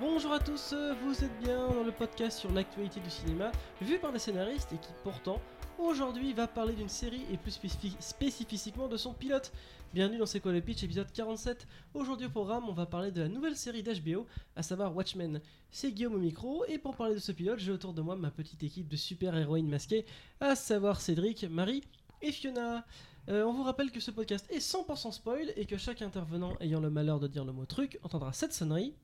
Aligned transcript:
Bonjour 0.00 0.32
à 0.32 0.40
tous, 0.40 0.72
euh, 0.74 0.92
vous 1.02 1.24
êtes 1.24 1.38
bien 1.38 1.68
dans 1.68 1.82
le 1.82 1.90
podcast 1.92 2.38
sur 2.38 2.52
l'actualité 2.52 3.00
du 3.00 3.08
cinéma, 3.10 3.50
vu 3.80 3.98
par 3.98 4.12
des 4.12 4.18
scénaristes 4.18 4.70
et 4.72 4.76
qui 4.78 4.90
pourtant, 5.02 5.40
aujourd'hui, 5.78 6.34
va 6.34 6.46
parler 6.46 6.74
d'une 6.74 6.88
série 6.90 7.22
et 7.32 7.38
plus 7.38 7.52
spécifi- 7.52 7.96
spécifiquement 8.00 8.88
de 8.88 8.98
son 8.98 9.14
pilote. 9.14 9.52
Bienvenue 9.94 10.18
dans 10.18 10.26
C'est 10.26 10.40
quoi 10.40 10.52
le 10.52 10.60
pitch, 10.60 10.82
épisode 10.82 11.10
47. 11.12 11.66
Aujourd'hui 11.94 12.26
au 12.26 12.30
programme, 12.30 12.64
on 12.68 12.72
va 12.74 12.84
parler 12.84 13.10
de 13.10 13.22
la 13.22 13.28
nouvelle 13.28 13.56
série 13.56 13.82
d'HBO, 13.82 14.26
à 14.54 14.62
savoir 14.62 14.94
Watchmen. 14.94 15.40
C'est 15.70 15.92
Guillaume 15.92 16.14
au 16.14 16.18
micro, 16.18 16.64
et 16.66 16.76
pour 16.78 16.94
parler 16.94 17.14
de 17.14 17.20
ce 17.20 17.32
pilote, 17.32 17.58
j'ai 17.58 17.72
autour 17.72 17.94
de 17.94 18.02
moi 18.02 18.16
ma 18.16 18.30
petite 18.30 18.62
équipe 18.62 18.88
de 18.88 18.96
super-héroïnes 18.96 19.68
masquées, 19.68 20.04
à 20.40 20.54
savoir 20.56 21.00
Cédric, 21.00 21.44
Marie 21.44 21.82
et 22.20 22.32
Fiona. 22.32 22.84
Euh, 23.28 23.44
on 23.44 23.52
vous 23.52 23.64
rappelle 23.64 23.90
que 23.90 23.98
ce 23.98 24.10
podcast 24.12 24.46
est 24.50 24.58
100% 24.58 25.10
spoil 25.10 25.52
et 25.56 25.64
que 25.64 25.76
chaque 25.78 26.00
intervenant 26.02 26.52
ayant 26.60 26.80
le 26.80 26.90
malheur 26.90 27.18
de 27.18 27.26
dire 27.26 27.44
le 27.44 27.52
mot 27.52 27.64
truc 27.64 27.98
entendra 28.04 28.32
cette 28.32 28.52
sonnerie 28.52 28.94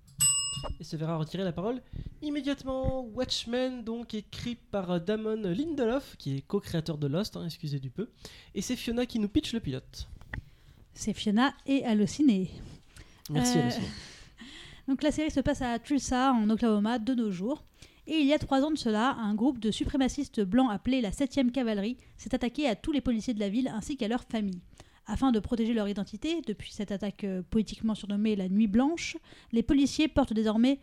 et 0.80 0.84
se 0.84 0.97
verra 0.97 1.16
retirer 1.16 1.45
la 1.45 1.52
parole 1.52 1.83
immédiatement. 2.23 3.02
Watchmen, 3.15 3.84
donc 3.84 4.15
écrit 4.15 4.55
par 4.55 4.91
euh, 4.91 4.98
Damon 4.98 5.42
Lindelof, 5.42 6.16
qui 6.16 6.37
est 6.37 6.42
co-créateur 6.42 6.98
de 6.98 7.06
Lost, 7.06 7.37
hein, 7.37 7.45
excusez 7.45 7.78
du 7.78 7.91
peu, 7.91 8.09
et 8.55 8.62
c'est 8.62 8.77
Fiona 8.77 9.06
qui 9.06 9.19
nous 9.19 9.28
pitch 9.28 9.52
le 9.52 9.61
pilote. 9.61 10.09
C'est 10.95 11.15
Fiona 11.15 11.55
et 11.66 11.84
Allociné. 11.84 12.51
Merci 13.30 13.59
Euh. 13.59 13.70
Donc 14.88 15.02
la 15.02 15.12
série 15.12 15.30
se 15.30 15.41
passe 15.41 15.62
à 15.62 15.78
Tulsa, 15.78 16.33
en 16.33 16.51
Oklahoma, 16.51 16.98
de 16.98 17.14
nos 17.14 17.30
jours. 17.30 17.64
Et 18.06 18.19
il 18.19 18.27
y 18.27 18.33
a 18.33 18.39
trois 18.39 18.62
ans 18.62 18.73
de 18.73 18.78
cela, 18.78 19.12
un 19.12 19.34
groupe 19.34 19.61
de 19.61 19.70
suprémacistes 19.70 20.41
blancs 20.41 20.70
appelé 20.73 21.00
la 21.00 21.11
7e 21.11 21.53
cavalerie 21.53 21.98
s'est 22.16 22.34
attaqué 22.34 22.69
à 22.69 22.75
tous 22.75 22.91
les 22.91 23.00
policiers 23.00 23.33
de 23.33 23.39
la 23.39 23.48
ville 23.48 23.69
ainsi 23.69 23.97
qu'à 23.97 24.09
leurs 24.09 24.25
familles. 24.25 24.61
Afin 25.06 25.33
de 25.33 25.41
protéger 25.41 25.74
leur 25.74 25.88
identité, 25.88 26.42
depuis 26.42 26.73
cette 26.73 26.92
attaque 26.92 27.24
euh, 27.24 27.42
poétiquement 27.51 27.95
surnommée 27.95 28.37
la 28.37 28.48
Nuit 28.48 28.69
Blanche, 28.69 29.16
les 29.51 29.62
policiers 29.62 30.06
portent 30.06 30.33
désormais 30.33 30.78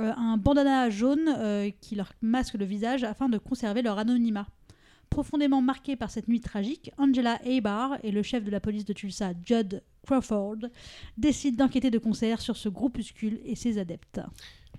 euh, 0.00 0.12
un 0.16 0.36
bandana 0.36 0.90
jaune 0.90 1.28
euh, 1.28 1.70
qui 1.80 1.94
leur 1.94 2.12
masque 2.20 2.54
le 2.54 2.64
visage 2.64 3.04
afin 3.04 3.28
de 3.28 3.38
conserver 3.38 3.82
leur 3.82 3.98
anonymat. 3.98 4.46
Profondément 5.08 5.60
marqué 5.60 5.96
par 5.96 6.10
cette 6.10 6.28
nuit 6.28 6.40
tragique, 6.40 6.90
Angela 6.96 7.38
Abar 7.44 7.98
et 8.02 8.10
le 8.10 8.22
chef 8.22 8.44
de 8.44 8.50
la 8.50 8.60
police 8.60 8.84
de 8.84 8.92
Tulsa, 8.92 9.32
Judd 9.44 9.82
Crawford, 10.06 10.58
décident 11.16 11.64
d'enquêter 11.64 11.90
de 11.90 11.98
concert 11.98 12.40
sur 12.40 12.56
ce 12.56 12.68
groupuscule 12.68 13.40
et 13.44 13.56
ses 13.56 13.78
adeptes. 13.78 14.20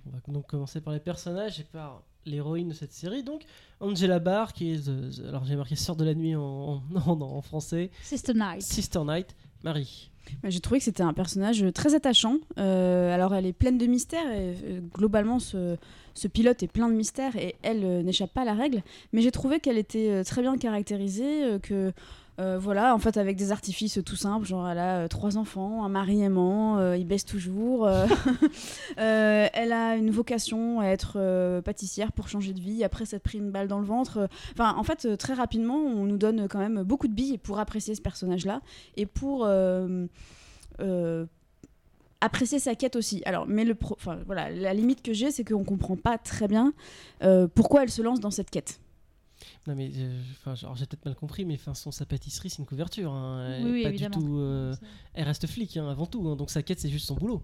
On 0.06 0.10
va 0.10 0.18
donc 0.28 0.46
commencer 0.46 0.80
par 0.80 0.92
les 0.92 1.00
personnages 1.00 1.60
et 1.60 1.64
par 1.64 2.02
l'héroïne 2.26 2.68
de 2.68 2.74
cette 2.74 2.92
série, 2.92 3.22
donc 3.22 3.42
Angela 3.80 4.18
Barr, 4.18 4.52
qui 4.52 4.72
est, 4.72 4.78
the- 4.78 5.10
the- 5.22 5.28
alors 5.28 5.44
j'ai 5.44 5.56
marqué 5.56 5.74
Sœur 5.76 5.96
de 5.96 6.04
la 6.04 6.14
nuit 6.14 6.34
en, 6.36 6.42
en- 6.42 6.82
en- 7.06 7.20
en 7.20 7.42
français, 7.42 7.90
Sister 8.02 8.34
Night. 8.34 8.62
Sister 8.62 9.00
Night, 9.04 9.34
Marie. 9.64 10.10
Bah, 10.42 10.50
J'ai 10.50 10.60
trouvé 10.60 10.78
que 10.78 10.84
c'était 10.84 11.02
un 11.02 11.12
personnage 11.12 11.64
très 11.74 11.96
attachant. 11.96 12.36
Euh, 12.56 13.12
alors, 13.12 13.34
elle 13.34 13.44
est 13.44 13.52
pleine 13.52 13.76
de 13.76 13.86
mystères. 13.86 14.30
Et, 14.32 14.54
euh, 14.64 14.80
globalement, 14.94 15.40
ce, 15.40 15.76
ce 16.14 16.28
pilote 16.28 16.62
est 16.62 16.68
plein 16.68 16.88
de 16.88 16.94
mystères 16.94 17.34
et 17.34 17.56
elle 17.62 17.84
euh, 17.84 18.02
n'échappe 18.04 18.32
pas 18.32 18.42
à 18.42 18.44
la 18.44 18.54
règle. 18.54 18.82
Mais 19.12 19.20
j'ai 19.20 19.32
trouvé 19.32 19.58
qu'elle 19.58 19.78
était 19.78 20.10
euh, 20.10 20.22
très 20.24 20.40
bien 20.42 20.56
caractérisée. 20.56 21.42
euh, 21.44 21.58
que 21.58 21.92
euh, 22.40 22.58
voilà, 22.58 22.94
en 22.94 22.98
fait, 22.98 23.18
avec 23.18 23.36
des 23.36 23.52
artifices 23.52 24.00
tout 24.04 24.16
simples, 24.16 24.46
genre 24.46 24.66
elle 24.68 24.78
a 24.78 25.00
euh, 25.00 25.08
trois 25.08 25.36
enfants, 25.36 25.84
un 25.84 25.90
mari 25.90 26.22
aimant, 26.22 26.78
euh, 26.78 26.96
il 26.96 27.06
baisse 27.06 27.26
toujours. 27.26 27.88
elle 28.96 29.72
a 29.72 29.96
une 29.96 30.10
vocation 30.10 30.80
à 30.80 30.86
être 30.86 31.60
pâtissière 31.60 32.12
pour 32.12 32.28
changer 32.28 32.54
de 32.54 32.60
vie. 32.60 32.84
Après, 32.84 33.04
s'être 33.04 33.22
pris 33.22 33.38
une 33.38 33.50
balle 33.50 33.68
dans 33.68 33.80
le 33.80 33.86
ventre. 33.86 34.28
Enfin, 34.52 34.74
en 34.76 34.82
fait, 34.82 35.16
très 35.18 35.34
rapidement, 35.34 35.76
on 35.76 36.04
nous 36.04 36.16
donne 36.16 36.48
quand 36.48 36.58
même 36.58 36.82
beaucoup 36.82 37.08
de 37.08 37.14
billes 37.14 37.38
pour 37.38 37.58
apprécier 37.58 37.94
ce 37.94 38.02
personnage-là 38.02 38.60
et 38.96 39.06
pour 39.06 39.46
apprécier 42.20 42.58
sa 42.58 42.74
quête 42.74 42.96
aussi. 42.96 43.22
Alors, 43.26 43.46
mais 43.46 43.64
le 43.64 43.76
voilà, 44.26 44.50
la 44.50 44.72
limite 44.72 45.02
que 45.02 45.12
j'ai, 45.12 45.30
c'est 45.30 45.44
qu'on 45.44 45.64
comprend 45.64 45.96
pas 45.96 46.18
très 46.18 46.48
bien 46.48 46.72
pourquoi 47.54 47.82
elle 47.82 47.90
se 47.90 48.02
lance 48.02 48.20
dans 48.20 48.30
cette 48.30 48.50
quête. 48.50 48.81
Non 49.66 49.74
mais, 49.74 49.90
euh, 49.96 50.20
enfin, 50.44 50.54
j'ai 50.74 50.86
peut-être 50.86 51.04
mal 51.04 51.14
compris, 51.14 51.44
mais 51.44 51.54
enfin, 51.54 51.74
son, 51.74 51.90
sa 51.90 52.04
pâtisserie 52.06 52.50
c'est 52.50 52.58
une 52.58 52.66
couverture, 52.66 53.12
hein, 53.12 53.56
elle 53.58 53.64
Oui, 53.64 53.70
est 53.70 53.72
oui, 53.74 53.82
pas 53.84 53.88
évidemment. 53.90 54.18
du 54.18 54.24
tout... 54.26 54.38
euh, 54.38 54.74
elle 55.14 55.24
reste 55.24 55.46
flic 55.46 55.76
hein, 55.76 55.88
avant 55.88 56.06
tout, 56.06 56.26
hein, 56.28 56.36
donc 56.36 56.50
sa 56.50 56.62
quête 56.62 56.80
c'est 56.80 56.88
juste 56.90 57.06
son 57.06 57.14
boulot. 57.14 57.42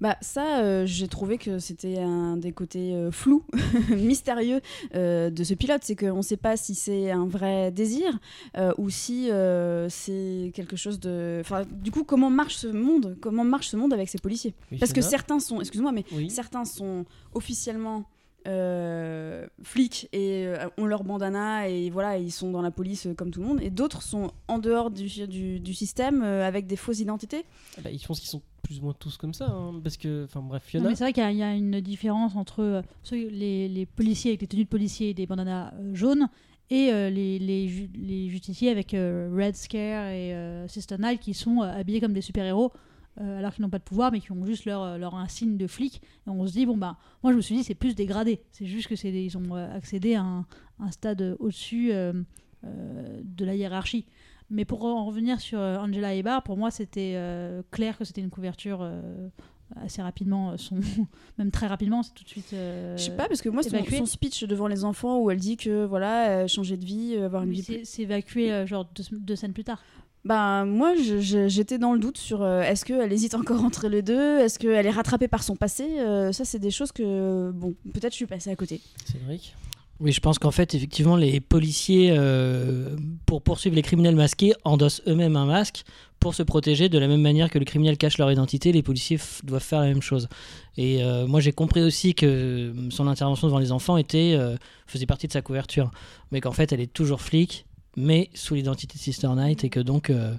Bah 0.00 0.16
ça, 0.20 0.60
euh, 0.62 0.84
j'ai 0.86 1.08
trouvé 1.08 1.38
que 1.38 1.58
c'était 1.58 1.98
un 1.98 2.36
des 2.36 2.52
côtés 2.52 2.94
euh, 2.94 3.10
flous, 3.10 3.44
mystérieux 3.90 4.60
euh, 4.94 5.30
de 5.30 5.42
ce 5.42 5.54
pilote, 5.54 5.80
c'est 5.84 5.96
qu'on 5.96 6.18
ne 6.18 6.22
sait 6.22 6.36
pas 6.36 6.56
si 6.58 6.74
c'est 6.74 7.10
un 7.10 7.26
vrai 7.26 7.70
désir 7.72 8.18
euh, 8.58 8.72
ou 8.76 8.90
si 8.90 9.30
euh, 9.30 9.88
c'est 9.88 10.52
quelque 10.54 10.76
chose 10.76 11.00
de. 11.00 11.38
Enfin, 11.40 11.64
du 11.70 11.90
coup, 11.90 12.04
comment 12.04 12.28
marche 12.30 12.56
ce 12.56 12.66
monde 12.66 13.16
Comment 13.22 13.44
marche 13.44 13.68
ce 13.68 13.76
monde 13.76 13.92
avec 13.94 14.08
ces 14.10 14.18
policiers? 14.18 14.54
Oui, 14.70 14.78
Parce 14.78 14.92
que 14.92 15.00
certains 15.00 15.40
sont, 15.40 15.60
excuse-moi, 15.60 15.92
mais 15.92 16.04
Oui. 16.12 16.28
certains 16.30 16.66
sont 16.66 17.06
officiellement 17.32 18.04
euh, 18.46 19.46
flics 19.62 20.08
et 20.12 20.46
euh, 20.46 20.68
ont 20.78 20.86
leur 20.86 21.04
bandana 21.04 21.68
et 21.68 21.90
voilà 21.90 22.16
ils 22.18 22.30
sont 22.32 22.50
dans 22.50 22.62
la 22.62 22.70
police 22.70 23.06
euh, 23.06 23.14
comme 23.14 23.30
tout 23.30 23.40
le 23.40 23.46
monde. 23.46 23.60
Et 23.62 23.70
d'autres 23.70 24.02
sont 24.02 24.30
en 24.48 24.58
dehors 24.58 24.90
du, 24.90 25.08
du, 25.26 25.60
du 25.60 25.74
système 25.74 26.22
euh, 26.22 26.46
avec 26.46 26.66
des 26.66 26.76
fausses 26.76 27.00
identités. 27.00 27.44
Ah 27.78 27.80
bah, 27.84 27.90
je 27.96 28.06
pense 28.06 28.20
qu'ils 28.20 28.28
sont 28.28 28.42
plus 28.62 28.80
ou 28.80 28.82
moins 28.84 28.94
tous 28.98 29.16
comme 29.16 29.32
ça, 29.32 29.46
hein, 29.46 29.80
parce 29.82 29.96
que, 29.96 30.24
enfin 30.24 30.40
bref, 30.40 30.62
Non, 30.64 30.68
Fiona... 30.70 30.88
mais 30.88 30.94
c'est 30.96 31.04
vrai 31.04 31.12
qu'il 31.12 31.22
y, 31.22 31.26
a- 31.26 31.30
il 31.30 31.38
y 31.38 31.42
a 31.42 31.54
une 31.54 31.80
différence 31.80 32.34
entre 32.34 32.60
euh, 32.62 32.82
ceux- 33.04 33.28
les, 33.28 33.68
les 33.68 33.86
policiers 33.86 34.32
avec 34.32 34.40
les 34.40 34.46
tenues 34.48 34.64
de 34.64 34.68
policiers 34.68 35.10
et 35.10 35.14
des 35.14 35.26
bandanas 35.26 35.72
euh, 35.74 35.94
jaunes 35.94 36.28
et 36.68 36.90
euh, 36.92 37.08
les, 37.10 37.38
les, 37.38 37.68
ju- 37.68 37.88
les 37.94 38.28
justiciers 38.28 38.70
avec 38.70 38.92
euh, 38.92 39.30
Red 39.32 39.54
Scare 39.54 40.08
et 40.08 40.34
euh, 40.34 40.66
Sister 40.66 40.96
Night 40.98 41.20
qui 41.20 41.32
sont 41.32 41.62
euh, 41.62 41.78
habillés 41.80 42.00
comme 42.00 42.12
des 42.12 42.20
super-héros 42.20 42.72
euh, 43.20 43.38
alors 43.38 43.54
qu'ils 43.54 43.62
n'ont 43.62 43.70
pas 43.70 43.78
de 43.78 43.84
pouvoir 43.84 44.12
mais 44.12 44.20
qui 44.20 44.30
ont 44.32 44.44
juste 44.44 44.64
leur, 44.66 44.82
euh, 44.82 44.98
leur 44.98 45.14
insigne 45.14 45.56
de 45.56 45.66
flic 45.66 46.02
et 46.26 46.30
on 46.30 46.46
se 46.46 46.52
dit 46.52 46.66
bon 46.66 46.76
bah 46.76 46.96
moi 47.22 47.32
je 47.32 47.36
me 47.36 47.40
suis 47.42 47.54
dit 47.56 47.64
c'est 47.64 47.74
plus 47.74 47.94
dégradé. 47.94 48.42
C'est 48.52 48.66
juste 48.66 48.88
que 48.88 48.96
c'est 48.96 49.10
des- 49.12 49.24
ils 49.24 49.36
ont 49.38 49.56
euh, 49.56 49.74
accédé 49.76 50.14
à 50.14 50.22
un, 50.22 50.46
un 50.78 50.90
stade 50.90 51.36
au-dessus 51.38 51.92
euh, 51.92 52.12
euh, 52.64 53.20
de 53.24 53.44
la 53.44 53.54
hiérarchie. 53.54 54.06
Mais 54.50 54.64
pour 54.64 54.84
en 54.84 55.04
revenir 55.06 55.40
sur 55.40 55.58
Angela 55.58 56.14
Ebar 56.14 56.42
pour 56.42 56.56
moi 56.56 56.70
c'était 56.70 57.18
clair 57.72 57.98
que 57.98 58.04
c'était 58.04 58.20
une 58.20 58.30
couverture 58.30 58.88
assez 59.74 60.00
rapidement 60.00 60.56
son 60.56 60.78
même 61.38 61.50
très 61.50 61.66
rapidement 61.66 62.04
c'est 62.04 62.14
tout 62.14 62.22
de 62.22 62.28
suite 62.28 62.52
euh, 62.52 62.96
je 62.96 63.02
sais 63.02 63.16
pas 63.16 63.26
parce 63.26 63.42
que 63.42 63.48
moi 63.48 63.64
son, 63.64 63.70
évacué. 63.70 63.96
son 63.98 64.06
speech 64.06 64.44
devant 64.44 64.68
les 64.68 64.84
enfants 64.84 65.18
où 65.18 65.28
elle 65.32 65.40
dit 65.40 65.56
que 65.56 65.84
voilà 65.84 66.46
changer 66.46 66.76
de 66.76 66.84
vie 66.84 67.16
avoir 67.16 67.42
une 67.42 67.48
oui, 67.48 67.56
vie 67.56 67.62
c'est 67.64 67.84
c'est 67.84 68.02
évacué 68.02 68.64
genre 68.68 68.88
deux, 68.94 69.02
deux 69.18 69.34
scènes 69.34 69.52
plus 69.52 69.64
tard 69.64 69.82
bah 70.26 70.64
moi 70.64 70.94
j'étais 70.96 71.78
dans 71.78 71.92
le 71.92 72.00
doute 72.00 72.18
sur 72.18 72.42
euh, 72.42 72.62
est-ce 72.62 72.84
qu'elle 72.84 73.12
hésite 73.12 73.34
encore 73.34 73.62
entre 73.64 73.86
les 73.86 74.02
deux? 74.02 74.40
Est-ce 74.40 74.58
qu'elle 74.58 74.84
est 74.84 74.90
rattrapée 74.90 75.28
par 75.28 75.44
son 75.44 75.54
passé? 75.54 75.84
Euh, 76.00 76.32
ça 76.32 76.44
c'est 76.44 76.58
des 76.58 76.72
choses 76.72 76.90
que 76.90 77.52
bon 77.52 77.74
peut-être 77.94 78.12
je 78.12 78.16
suis 78.16 78.26
passée 78.26 78.50
à 78.50 78.56
côté 78.56 78.80
Cédric? 79.04 79.54
Oui, 79.98 80.12
je 80.12 80.20
pense 80.20 80.38
qu'en 80.38 80.50
fait, 80.50 80.74
effectivement, 80.74 81.16
les 81.16 81.40
policiers, 81.40 82.10
euh, 82.14 82.96
pour 83.24 83.40
poursuivre 83.40 83.74
les 83.74 83.80
criminels 83.80 84.14
masqués, 84.14 84.52
endossent 84.64 85.00
eux-mêmes 85.06 85.36
un 85.36 85.46
masque 85.46 85.84
pour 86.20 86.34
se 86.34 86.42
protéger 86.42 86.90
de 86.90 86.98
la 86.98 87.08
même 87.08 87.22
manière 87.22 87.48
que 87.48 87.58
les 87.58 87.64
criminels 87.64 87.96
cachent 87.96 88.18
leur 88.18 88.30
identité. 88.30 88.72
Les 88.72 88.82
policiers 88.82 89.18
doivent 89.44 89.62
faire 89.62 89.80
la 89.80 89.86
même 89.86 90.02
chose. 90.02 90.28
Et 90.76 91.02
moi, 91.26 91.40
j'ai 91.40 91.52
compris 91.52 91.82
aussi 91.82 92.14
que 92.14 92.74
son 92.90 93.06
intervention 93.06 93.46
devant 93.46 93.58
les 93.58 93.72
enfants 93.72 93.96
était, 93.96 94.38
faisait 94.86 95.06
partie 95.06 95.28
de 95.28 95.32
sa 95.32 95.40
couverture, 95.40 95.90
mais 96.30 96.42
qu'en 96.42 96.52
fait, 96.52 96.72
elle 96.72 96.80
est 96.80 96.92
toujours 96.92 97.22
flic, 97.22 97.65
mais 97.96 98.28
sous 98.34 98.54
l'identité 98.54 98.94
de 98.98 99.02
Sister 99.02 99.28
Night, 99.34 99.64
et 99.64 99.70
que 99.70 99.80
donc, 99.80 100.10
euh, 100.10 100.34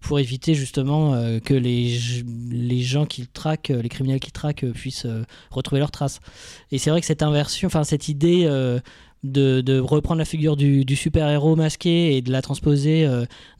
pour 0.00 0.18
éviter 0.18 0.54
justement 0.54 1.14
euh, 1.14 1.38
que 1.38 1.54
les, 1.54 1.98
les 2.50 2.80
gens 2.80 3.06
qui 3.06 3.26
traquent, 3.26 3.70
euh, 3.70 3.82
les 3.82 3.88
criminels 3.88 4.20
qui 4.20 4.32
traquent, 4.32 4.66
puissent 4.72 5.06
retrouver 5.50 5.80
leurs 5.80 5.90
traces. 5.90 6.20
Et 6.72 6.78
c'est 6.78 6.90
vrai 6.90 7.00
que 7.00 7.06
cette 7.06 7.22
inversion, 7.22 7.66
enfin 7.66 7.84
cette 7.84 8.08
idée 8.08 8.44
de, 9.22 9.80
reprendre 9.80 10.18
la 10.18 10.24
figure 10.24 10.56
du, 10.56 10.96
super-héros 10.96 11.56
masqué 11.56 12.16
et 12.16 12.22
de 12.22 12.32
la 12.32 12.42
transposer 12.42 13.08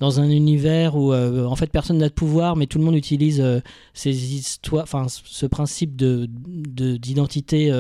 dans 0.01 0.21
un 0.21 0.29
univers 0.29 0.97
où 0.97 1.15
en 1.15 1.57
fait 1.57 1.69
personne 1.69 1.99
n'a 1.99 2.09
de 2.09 2.15
pouvoir, 2.15 2.57
mais 2.57 2.67
tout 2.67 2.79
le 2.79 2.85
monde 2.85 2.97
utilise 2.97 3.43
ces 3.95 4.35
histoires, 4.35 4.83
enfin 4.83 5.07
ce 5.09 5.47
principe 5.47 5.97
de 5.97 6.29
de- 6.29 6.97
d'identité 6.99 7.73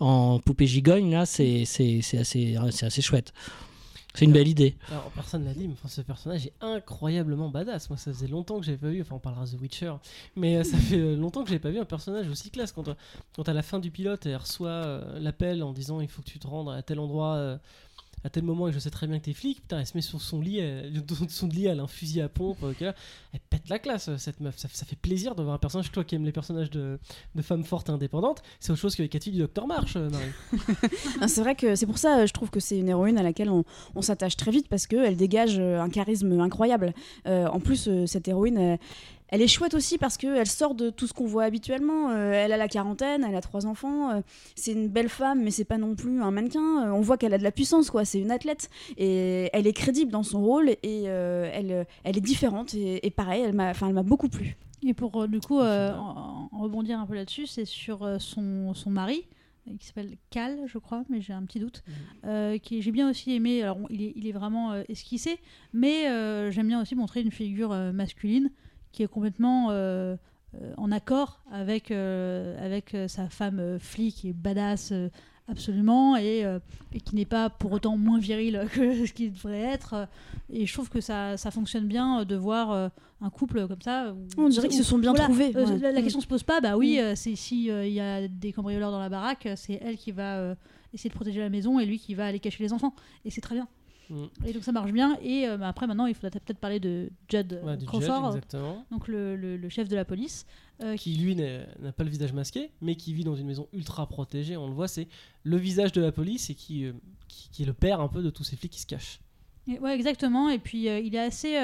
en 0.00 0.38
poupée 0.40 0.66
gigogne 0.66 1.10
là, 1.12 1.24
c'est 1.24 1.62
assez 1.62 2.02
assez 2.58 3.02
chouette. 3.02 3.32
C'est 4.14 4.24
une 4.24 4.32
belle 4.32 4.48
idée. 4.48 4.76
Alors, 4.90 5.10
personne 5.14 5.44
l'a 5.44 5.54
dit, 5.54 5.68
mais 5.68 5.74
enfin, 5.74 5.88
ce 5.88 6.00
personnage 6.00 6.46
est 6.46 6.52
incroyablement 6.60 7.48
badass. 7.48 7.88
Moi, 7.90 7.96
ça 7.96 8.12
faisait 8.12 8.26
longtemps 8.26 8.58
que 8.58 8.66
j'avais 8.66 8.76
pas 8.78 8.88
vu, 8.88 9.00
enfin, 9.02 9.14
on 9.16 9.20
parlera 9.20 9.44
de 9.44 9.50
The 9.56 9.60
Witcher, 9.60 9.92
mais 10.36 10.56
euh, 10.56 10.64
ça 10.64 10.76
fait 10.78 10.98
euh, 10.98 11.16
longtemps 11.16 11.42
que 11.42 11.48
j'avais 11.48 11.60
pas 11.60 11.70
vu 11.70 11.78
un 11.78 11.84
personnage 11.84 12.28
aussi 12.28 12.50
classe. 12.50 12.72
Quand, 12.72 12.88
euh, 12.88 12.94
quand 13.36 13.48
à 13.48 13.52
la 13.52 13.62
fin 13.62 13.78
du 13.78 13.90
pilote, 13.90 14.26
elle 14.26 14.36
reçoit 14.36 14.68
euh, 14.68 15.18
l'appel 15.20 15.62
en 15.62 15.72
disant 15.72 16.00
il 16.00 16.08
faut 16.08 16.22
que 16.22 16.28
tu 16.28 16.38
te 16.40 16.46
rendes 16.46 16.70
à 16.70 16.82
tel 16.82 16.98
endroit. 16.98 17.34
euh, 17.34 17.56
à 18.24 18.30
tel 18.30 18.42
moment 18.42 18.68
et 18.68 18.72
je 18.72 18.78
sais 18.78 18.90
très 18.90 19.06
bien 19.06 19.18
que 19.18 19.24
t'es 19.24 19.32
flic, 19.32 19.62
putain, 19.62 19.80
elle 19.80 19.86
se 19.86 19.96
met 19.96 20.02
sur 20.02 20.20
son 20.20 20.40
lit, 20.40 20.58
elle, 20.58 21.02
son 21.28 21.48
lit, 21.48 21.66
elle 21.66 21.80
a 21.80 21.82
un 21.84 21.86
fusil 21.86 22.20
à 22.20 22.28
pompe, 22.28 22.58
euh, 22.62 22.72
qu'elle 22.74 22.88
a. 22.88 22.94
elle 23.32 23.40
pète 23.40 23.68
la 23.68 23.78
classe, 23.78 24.08
euh, 24.08 24.16
cette 24.18 24.40
meuf. 24.40 24.58
Ça, 24.58 24.68
fait 24.68 24.96
plaisir 24.96 25.34
de 25.34 25.42
voir 25.42 25.54
un 25.54 25.58
personnage, 25.58 25.90
toi 25.92 26.04
qui 26.04 26.14
aimes 26.14 26.24
les 26.24 26.32
personnages 26.32 26.70
de, 26.70 26.98
femmes 27.40 27.64
fortes 27.64 27.88
et 27.88 27.92
indépendantes, 27.92 28.42
c'est 28.58 28.72
autre 28.72 28.80
chose 28.80 28.94
que 28.94 29.02
les 29.02 29.08
Cathy 29.08 29.30
du 29.30 29.38
Docteur 29.38 29.66
March, 29.66 29.96
euh, 29.96 30.10
Marie. 30.10 31.28
C'est 31.28 31.40
vrai 31.40 31.54
que 31.54 31.74
c'est 31.74 31.86
pour 31.86 31.98
ça, 31.98 32.20
euh, 32.20 32.26
je 32.26 32.32
trouve 32.32 32.50
que 32.50 32.60
c'est 32.60 32.78
une 32.78 32.88
héroïne 32.88 33.18
à 33.18 33.22
laquelle 33.22 33.50
on, 33.50 33.64
s'attache 34.00 34.36
très 34.36 34.50
vite 34.50 34.68
parce 34.68 34.86
qu'elle 34.86 35.16
dégage 35.16 35.58
euh, 35.58 35.80
un 35.80 35.90
charisme 35.90 36.40
incroyable. 36.40 36.94
Euh, 37.26 37.46
en 37.46 37.60
plus, 37.60 37.86
euh, 37.88 38.06
cette 38.06 38.28
héroïne, 38.28 38.58
euh, 38.58 38.76
elle 39.30 39.42
est 39.42 39.48
chouette 39.48 39.74
aussi 39.74 39.96
parce 39.98 40.16
qu'elle 40.16 40.46
sort 40.46 40.74
de 40.74 40.90
tout 40.90 41.06
ce 41.06 41.12
qu'on 41.14 41.26
voit 41.26 41.44
habituellement. 41.44 42.10
Euh, 42.10 42.32
elle 42.32 42.52
a 42.52 42.56
la 42.56 42.68
quarantaine, 42.68 43.24
elle 43.26 43.34
a 43.36 43.40
trois 43.40 43.66
enfants. 43.66 44.10
euh, 44.10 44.20
c'est 44.54 44.72
une 44.72 44.88
belle 44.88 45.08
femme, 45.08 45.42
mais 45.42 45.50
c'est 45.50 45.64
pas 45.64 45.78
non 45.78 45.94
plus 45.94 46.20
un 46.22 46.30
mannequin. 46.30 46.86
Euh, 46.88 46.90
on 46.92 47.00
voit 47.00 47.16
qu'elle 47.16 47.34
a 47.34 47.38
de 47.38 47.42
la 47.44 47.52
puissance, 47.52 47.90
quoi. 47.90 48.04
C'est 48.04 48.18
une 48.20 48.30
athlète. 48.30 48.68
Et 48.98 49.48
elle 49.52 49.66
est 49.66 49.72
crédible 49.72 50.10
dans 50.10 50.22
son 50.22 50.42
rôle 50.42 50.68
et 50.70 50.78
euh, 51.06 51.50
elle, 51.52 51.86
elle 52.04 52.18
est 52.18 52.20
différente. 52.20 52.74
Et, 52.74 53.06
et 53.06 53.10
pareil, 53.10 53.42
elle 53.42 53.54
m'a 53.54 53.70
enfin, 53.70 53.88
elle 53.88 53.94
m'a 53.94 54.02
beaucoup 54.02 54.28
plu. 54.28 54.56
Et 54.86 54.94
pour 54.94 55.22
euh, 55.22 55.26
du 55.26 55.40
coup 55.40 55.60
euh, 55.60 55.88
Super. 55.88 56.02
en, 56.02 56.48
en 56.52 56.58
rebondir 56.60 56.98
un 56.98 57.06
peu 57.06 57.14
là-dessus, 57.14 57.46
c'est 57.46 57.66
sur 57.66 58.02
euh, 58.02 58.18
son, 58.18 58.72
son 58.74 58.88
mari, 58.90 59.26
qui 59.78 59.86
s'appelle 59.86 60.16
Cal, 60.30 60.58
je 60.66 60.78
crois, 60.78 61.04
mais 61.10 61.20
j'ai 61.20 61.34
un 61.34 61.42
petit 61.44 61.60
doute, 61.60 61.82
Mhm. 61.86 61.94
euh, 62.30 62.58
qui 62.58 62.80
j'ai 62.80 62.90
bien 62.90 63.08
aussi 63.10 63.32
aimé. 63.34 63.62
Alors 63.62 63.76
il 63.90 64.02
est, 64.02 64.12
il 64.16 64.26
est 64.26 64.32
vraiment 64.32 64.72
euh, 64.72 64.82
esquissé, 64.88 65.38
mais 65.74 66.08
euh, 66.08 66.50
j'aime 66.50 66.66
bien 66.66 66.80
aussi 66.80 66.94
montrer 66.94 67.20
une 67.20 67.30
figure 67.30 67.72
euh, 67.72 67.92
masculine 67.92 68.50
qui 68.92 69.02
est 69.02 69.08
complètement 69.08 69.68
euh, 69.70 70.16
euh, 70.60 70.72
en 70.76 70.90
accord 70.90 71.40
avec, 71.52 71.90
euh, 71.90 72.56
avec 72.64 72.96
sa 73.08 73.28
femme 73.28 73.78
flic 73.78 74.24
et 74.24 74.32
badass 74.32 74.90
euh, 74.92 75.08
absolument 75.48 76.16
et, 76.16 76.44
et 76.92 77.00
qui 77.00 77.16
n'est 77.16 77.24
pas 77.24 77.50
pour 77.50 77.72
autant 77.72 77.96
moins 77.96 78.20
viril 78.20 78.66
que 78.72 79.04
ce 79.06 79.12
qu'il 79.12 79.32
devrait 79.32 79.58
être. 79.60 80.06
Et 80.48 80.64
je 80.64 80.72
trouve 80.72 80.88
que 80.88 81.00
ça, 81.00 81.36
ça 81.36 81.50
fonctionne 81.50 81.86
bien 81.88 82.24
de 82.24 82.36
voir 82.36 82.90
un 83.20 83.30
couple 83.30 83.66
comme 83.66 83.82
ça. 83.82 84.12
où- 84.14 84.42
On 84.42 84.48
dirait 84.48 84.68
qu'ils 84.68 84.78
se 84.78 84.84
sont 84.84 84.98
bien 84.98 85.10
voilà, 85.10 85.24
trouvés. 85.24 85.52
ouais. 85.52 85.78
la, 85.78 85.90
la 85.90 86.02
question 86.02 86.20
se 86.20 86.28
pose 86.28 86.44
pas, 86.44 86.60
bah 86.60 86.76
oui, 86.76 86.98
Mm. 86.98 87.02
euh, 87.02 87.14
c'est 87.16 87.34
si 87.34 87.64
il 87.66 87.92
y 87.92 88.00
a 88.00 88.28
des 88.28 88.52
cambrioleurs 88.52 88.92
dans 88.92 89.00
la 89.00 89.08
baraque, 89.08 89.48
c'est 89.56 89.80
elle 89.84 89.96
qui 89.96 90.12
va 90.12 90.54
essayer 90.94 91.10
de 91.10 91.14
protéger 91.14 91.40
la 91.40 91.48
maison 91.50 91.80
et 91.80 91.84
lui 91.86 91.98
qui 91.98 92.14
va 92.14 92.26
aller 92.26 92.38
cacher 92.38 92.62
les 92.62 92.72
enfants. 92.72 92.94
Et 93.24 93.30
c'est 93.30 93.40
très 93.40 93.56
bien. 93.56 93.66
Mm. 94.10 94.24
Et 94.44 94.52
donc 94.52 94.62
ça 94.64 94.72
marche 94.72 94.92
bien. 94.92 95.16
Et 95.22 95.46
euh, 95.48 95.56
bah, 95.56 95.68
après, 95.68 95.86
maintenant, 95.86 96.06
il 96.06 96.14
faudrait 96.14 96.30
peut-être 96.40 96.58
parler 96.58 96.80
de 96.80 97.10
Judd 97.28 97.60
Ouais, 97.64 97.74
judge, 97.78 97.86
Crawford, 97.86 98.38
donc 98.90 99.08
le, 99.08 99.36
le- 99.36 99.56
le 99.56 99.68
chef 99.68 99.88
de 99.88 99.94
la 99.96 100.04
police. 100.04 100.46
euh, 100.82 100.96
Qui 100.96 101.14
lui 101.14 101.36
n'a 101.36 101.92
pas 101.92 102.04
le 102.04 102.10
visage 102.10 102.32
masqué, 102.32 102.70
mais 102.80 102.96
qui 102.96 103.14
vit 103.14 103.24
dans 103.24 103.36
une 103.36 103.46
maison 103.46 103.68
ultra 103.72 104.06
protégée. 104.08 104.56
On 104.56 104.66
le 104.68 104.74
voit, 104.74 104.88
c'est 104.88 105.06
le 105.44 105.56
visage 105.56 105.92
de 105.92 106.00
la 106.00 106.10
police 106.12 106.50
et 106.50 106.54
qui, 106.54 106.84
euh, 106.86 106.92
qui, 107.28 107.48
qui 107.50 107.62
est 107.62 107.66
le 107.66 107.72
père 107.72 108.00
un 108.00 108.08
peu 108.08 108.22
de 108.22 108.30
tous 108.30 108.44
ces 108.44 108.56
flics 108.56 108.72
qui 108.72 108.80
se 108.80 108.86
cachent. 108.86 109.20
Et- 109.68 109.78
ouais, 109.78 109.94
exactement. 109.94 110.48
Et 110.50 110.58
puis 110.58 110.86
il 110.88 111.14
est 111.14 111.18
assez, 111.18 111.56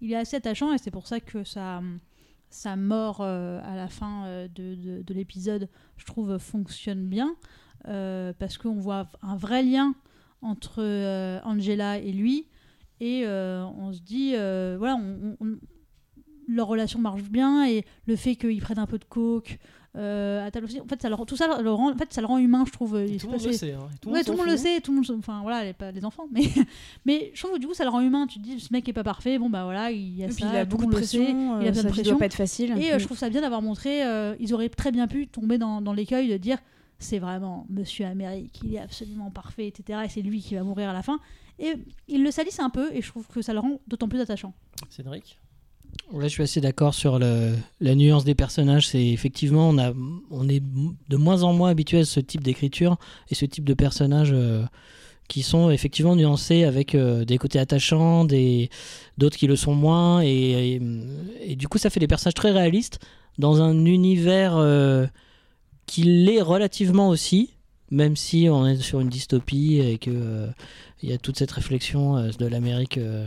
il 0.00 0.12
est 0.12 0.16
assez 0.16 0.36
attachant 0.36 0.72
et 0.72 0.78
c'est 0.78 0.90
pour 0.92 1.06
ça 1.08 1.18
que 1.18 1.42
sa, 1.44 1.82
sa 2.50 2.76
mort 2.76 3.22
euh, 3.22 3.60
à 3.64 3.74
la 3.74 3.88
fin 3.88 4.26
euh, 4.26 4.48
de, 4.54 4.74
de- 4.76 5.02
de 5.02 5.14
l'épisode, 5.14 5.68
je 5.96 6.04
trouve, 6.04 6.38
fonctionne 6.38 7.06
bien 7.08 7.34
euh, 7.88 8.32
parce 8.38 8.58
qu'on 8.58 8.74
voit 8.74 9.08
un 9.22 9.34
vrai 9.36 9.62
lien 9.64 9.94
entre 10.42 10.76
euh, 10.82 11.40
Angela 11.44 11.98
et 11.98 12.12
lui 12.12 12.46
et 13.00 13.22
euh, 13.24 13.64
on 13.78 13.92
se 13.92 14.00
dit, 14.00 14.32
euh, 14.34 14.76
voilà, 14.78 14.96
on- 14.96 15.36
on- 15.40 15.46
on- 15.46 15.56
leur 16.48 16.66
relation 16.66 16.98
marche 16.98 17.22
bien 17.22 17.66
et 17.68 17.84
le 18.06 18.16
fait 18.16 18.34
qu'ils 18.36 18.60
prennent 18.60 18.78
un 18.78 18.86
peu 18.86 18.98
de 18.98 19.04
coke. 19.04 19.58
Euh, 19.94 20.44
à 20.46 20.50
table 20.50 20.64
aussi, 20.66 20.80
en 20.80 20.86
fait, 20.86 21.00
ça 21.02 21.08
le 21.10 21.14
rend- 21.14 21.26
tout 21.26 21.36
ça, 21.36 21.60
le 21.60 21.70
rend, 21.70 21.92
en 21.92 21.96
fait, 21.96 22.12
ça 22.12 22.20
le 22.22 22.26
rend 22.26 22.38
humain, 22.38 22.64
je 22.66 22.72
trouve. 22.72 22.92
Tout 22.92 23.26
le 23.26 23.32
monde 23.32 23.44
le 23.44 23.52
sait. 23.52 23.72
hein, 23.72 23.88
tout 24.00 24.08
ouais, 24.08 24.20
s'en 24.22 24.24
tout 24.24 24.38
le 24.38 24.38
monde 24.38 24.50
le 24.52 24.56
sait, 24.56 24.80
tout 24.80 24.90
le 24.90 24.96
monde, 24.96 25.04
se- 25.06 25.12
enfin 25.12 25.40
voilà, 25.42 25.64
les, 25.64 25.72
pas 25.74 25.92
les 25.92 26.04
enfants, 26.04 26.26
mais 26.32 26.42
mais 27.04 27.30
je 27.34 27.40
trouve 27.42 27.54
que 27.56 27.60
du 27.60 27.66
coup 27.66 27.74
ça 27.74 27.84
le 27.84 27.90
rend 27.90 28.00
humain. 28.00 28.26
Tu 28.26 28.38
te 28.38 28.42
dis 28.44 28.58
ce 28.58 28.72
mec 28.72 28.88
est 28.88 28.92
pas 28.94 29.04
parfait, 29.04 29.38
bon 29.38 29.50
bah 29.50 29.64
voilà, 29.64 29.90
il 29.90 30.16
y 30.16 30.24
a 30.24 30.28
Et 30.28 30.30
ça, 30.30 30.36
puis 30.36 30.44
il 30.50 30.56
a 30.56 30.64
tout 30.64 30.76
beaucoup 30.78 30.86
de 30.90 30.96
le 30.98 31.02
sait. 31.04 31.18
pression. 31.18 31.60
il 31.60 31.66
a 31.66 31.70
besoin 31.70 31.84
de 31.84 31.88
pression. 31.90 32.10
doit 32.12 32.18
pas 32.20 32.26
être 32.26 32.34
facile. 32.34 32.74
Et 32.80 32.92
euh, 32.94 32.98
je 32.98 33.04
trouve 33.04 33.18
ça 33.18 33.28
bien 33.28 33.42
d'avoir 33.42 33.60
montré, 33.62 34.02
euh, 34.04 34.34
ils 34.40 34.54
auraient 34.54 34.70
très 34.70 34.92
bien 34.92 35.06
pu 35.06 35.28
tomber 35.28 35.58
dans, 35.58 35.82
dans 35.82 35.92
l'écueil 35.92 36.28
de 36.28 36.36
dire 36.38 36.58
c'est 37.02 37.18
vraiment 37.18 37.66
Monsieur 37.68 38.06
Amérique, 38.06 38.60
il 38.64 38.74
est 38.74 38.78
absolument 38.78 39.30
parfait, 39.30 39.66
etc. 39.66 40.00
Et 40.04 40.08
c'est 40.08 40.22
lui 40.22 40.40
qui 40.40 40.54
va 40.54 40.62
mourir 40.62 40.88
à 40.88 40.92
la 40.92 41.02
fin. 41.02 41.18
Et 41.58 41.74
ils 42.08 42.22
le 42.24 42.30
salissent 42.30 42.60
un 42.60 42.70
peu, 42.70 42.90
et 42.94 43.02
je 43.02 43.08
trouve 43.08 43.26
que 43.28 43.42
ça 43.42 43.52
le 43.52 43.58
rend 43.60 43.80
d'autant 43.86 44.08
plus 44.08 44.20
attachant. 44.20 44.54
Cédric? 44.88 45.38
Là, 46.12 46.22
je 46.22 46.28
suis 46.28 46.42
assez 46.42 46.60
d'accord 46.62 46.94
sur 46.94 47.18
le- 47.18 47.54
la 47.80 47.94
nuance 47.94 48.24
des 48.24 48.34
personnages. 48.34 48.88
C'est 48.88 49.06
effectivement, 49.08 49.68
on, 49.68 49.78
a, 49.78 49.92
on 50.30 50.48
est 50.48 50.62
de 51.08 51.16
moins 51.16 51.42
en 51.42 51.52
moins 51.52 51.68
habitué 51.70 51.98
à 52.00 52.04
ce 52.04 52.18
type 52.20 52.42
d'écriture 52.42 52.96
et 53.30 53.34
ce 53.34 53.44
type 53.44 53.64
de 53.64 53.74
personnages 53.74 54.30
euh, 54.32 54.64
qui 55.28 55.42
sont 55.42 55.70
effectivement 55.70 56.16
nuancés 56.16 56.64
avec 56.64 56.94
euh, 56.94 57.24
des 57.26 57.36
côtés 57.38 57.58
attachants, 57.58 58.24
des 58.24 58.70
d'autres 59.18 59.36
qui 59.36 59.46
le 59.46 59.54
sont 59.56 59.74
moins. 59.74 60.22
Et, 60.22 60.76
et, 60.76 60.80
et 61.42 61.56
du 61.56 61.68
coup, 61.68 61.76
ça 61.78 61.90
fait 61.90 62.00
des 62.00 62.08
personnages 62.08 62.34
très 62.34 62.52
réalistes 62.52 62.98
dans 63.38 63.60
un 63.60 63.84
univers 63.84 64.56
euh, 64.56 65.06
qui 65.92 66.04
l'est 66.04 66.40
relativement 66.40 67.08
aussi, 67.10 67.50
même 67.90 68.16
si 68.16 68.48
on 68.50 68.66
est 68.66 68.76
sur 68.80 69.00
une 69.00 69.10
dystopie 69.10 69.78
et 69.78 69.98
que 69.98 70.10
euh, 70.10 70.46
il 71.02 71.10
y 71.10 71.12
a 71.12 71.18
toute 71.18 71.36
cette 71.36 71.50
réflexion 71.50 72.16
euh, 72.16 72.30
de 72.38 72.46
l'Amérique. 72.46 72.96
euh, 72.96 73.26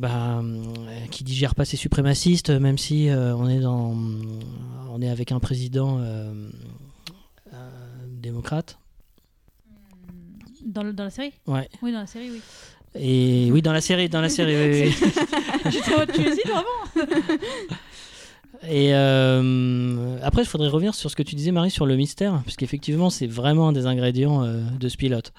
bah, 0.00 0.42
qui 1.12 1.22
digère 1.22 1.54
pas 1.54 1.64
ses 1.64 1.76
suprémacistes, 1.76 2.50
même 2.50 2.78
si 2.78 3.08
on 3.12 3.48
est 3.48 3.60
dans, 3.60 3.94
on 4.90 5.00
est 5.00 5.08
avec 5.08 5.30
un 5.30 5.38
président 5.38 6.00
démocrate. 8.08 8.78
Dans, 10.64 10.82
le- 10.82 10.92
dans 10.92 11.04
la 11.04 11.10
série? 11.10 11.32
Ouais. 11.46 11.68
Oui, 11.82 11.92
dans 11.92 12.00
la 12.00 12.06
série, 12.06 12.30
oui. 12.30 12.40
Et 12.96 13.50
oui, 13.52 13.62
dans 13.62 13.72
la 13.72 13.80
série, 13.80 14.08
dans 14.08 14.20
la 14.22 14.28
série. 14.30 14.56
oui, 14.56 14.88
oui. 14.88 14.94
tu 15.70 15.80
te 15.80 16.12
tu 16.12 16.26
hésites 16.26 16.46
vraiment 16.48 17.06
Et 18.62 18.94
euh, 18.94 20.18
après, 20.22 20.42
il 20.42 20.46
faudrait 20.46 20.68
revenir 20.68 20.94
sur 20.94 21.10
ce 21.10 21.16
que 21.16 21.22
tu 21.22 21.34
disais, 21.34 21.52
Marie, 21.52 21.70
sur 21.70 21.86
le 21.86 21.96
mystère, 21.96 22.42
parce 22.44 22.56
qu'effectivement, 22.56 23.08
c'est 23.10 23.26
vraiment 23.26 23.68
un 23.68 23.72
des 23.72 23.86
ingrédients 23.86 24.44
euh, 24.44 24.62
de 24.78 24.88
ce 24.88 24.96
pilote. 24.96 25.32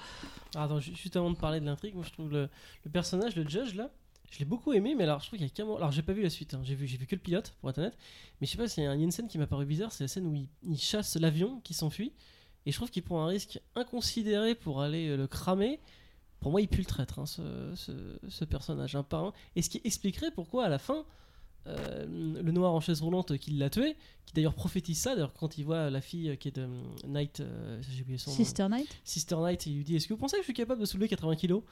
Ah, 0.54 0.64
Attends, 0.64 0.80
ju- 0.80 0.94
juste 0.94 1.16
avant 1.16 1.30
de 1.30 1.36
parler 1.36 1.60
de 1.60 1.66
l'intrigue, 1.66 1.94
moi 1.94 2.04
je 2.06 2.12
trouve 2.12 2.30
le, 2.30 2.48
le 2.84 2.90
personnage, 2.90 3.36
le 3.36 3.46
judge 3.48 3.74
là, 3.74 3.90
je 4.30 4.38
l'ai 4.38 4.44
beaucoup 4.44 4.72
aimé, 4.72 4.94
mais 4.96 5.04
alors 5.04 5.20
je 5.20 5.26
trouve 5.26 5.38
qu'il 5.38 5.46
y 5.46 5.50
a 5.50 5.52
qu'un 5.52 5.64
Alors 5.76 5.92
j'ai 5.92 6.02
pas 6.02 6.12
vu 6.12 6.22
la 6.22 6.30
suite, 6.30 6.54
hein, 6.54 6.60
j'ai 6.64 6.74
vu, 6.74 6.86
vu 6.86 7.06
que 7.06 7.14
le 7.14 7.20
pilote 7.20 7.54
pour 7.60 7.70
être 7.70 7.78
honnête, 7.78 7.96
mais 8.40 8.46
je 8.46 8.52
sais 8.52 8.58
pas, 8.58 8.66
s'il 8.66 8.82
y 8.82 8.86
a 8.86 8.94
une 8.94 9.10
scène 9.12 9.28
qui 9.28 9.38
m'a 9.38 9.46
paru 9.46 9.64
bizarre, 9.66 9.92
c'est 9.92 10.04
la 10.04 10.08
scène 10.08 10.26
où 10.26 10.34
il, 10.34 10.48
il 10.68 10.78
chasse 10.78 11.16
l'avion 11.16 11.60
qui 11.62 11.74
s'enfuit, 11.74 12.12
et 12.66 12.72
je 12.72 12.76
trouve 12.76 12.90
qu'il 12.90 13.02
prend 13.02 13.22
un 13.22 13.26
risque 13.26 13.60
inconsidéré 13.76 14.54
pour 14.54 14.80
aller 14.82 15.08
euh, 15.08 15.16
le 15.16 15.26
cramer. 15.26 15.78
Pour 16.40 16.50
moi, 16.52 16.60
il 16.62 16.68
pue 16.68 16.78
le 16.80 16.86
traître, 16.86 17.18
hein, 17.18 17.26
ce, 17.26 18.44
personnage, 18.46 18.96
un 18.96 19.02
par. 19.02 19.32
Et 19.56 19.62
ce 19.62 19.68
qui 19.70 19.80
expliquerait 19.84 20.30
pourquoi 20.30 20.64
à 20.64 20.68
la 20.70 20.78
fin, 20.78 21.04
euh, 21.66 22.06
le 22.42 22.52
noir 22.52 22.72
en 22.72 22.80
chaise 22.80 23.00
roulante 23.02 23.36
qui 23.38 23.50
l'a 23.52 23.70
tué, 23.70 23.96
qui 24.26 24.34
d'ailleurs 24.34 24.54
prophétise 24.54 24.98
ça, 24.98 25.14
d'ailleurs 25.14 25.34
quand 25.34 25.58
il 25.58 25.64
voit 25.64 25.90
la 25.90 26.00
fille 26.00 26.36
qui 26.38 26.48
est 26.48 26.56
de 26.56 26.62
euh, 26.62 26.82
Night, 27.06 27.40
euh, 27.40 27.80
j'ai 27.90 28.02
oublié 28.02 28.18
son 28.18 28.30
nom. 28.30 28.36
Sister 28.36 28.66
Night 28.70 28.88
Sister 29.04 29.36
Knight, 29.36 29.66
il 29.66 29.76
lui 29.76 29.84
dit 29.84 29.96
Est-ce 29.96 30.08
que 30.08 30.14
vous 30.14 30.18
pensez 30.20 30.36
que 30.36 30.42
je 30.42 30.46
suis 30.46 30.54
capable 30.54 30.80
de 30.80 30.86
soulever 30.86 31.08
80 31.08 31.36
kilos? 31.36 31.62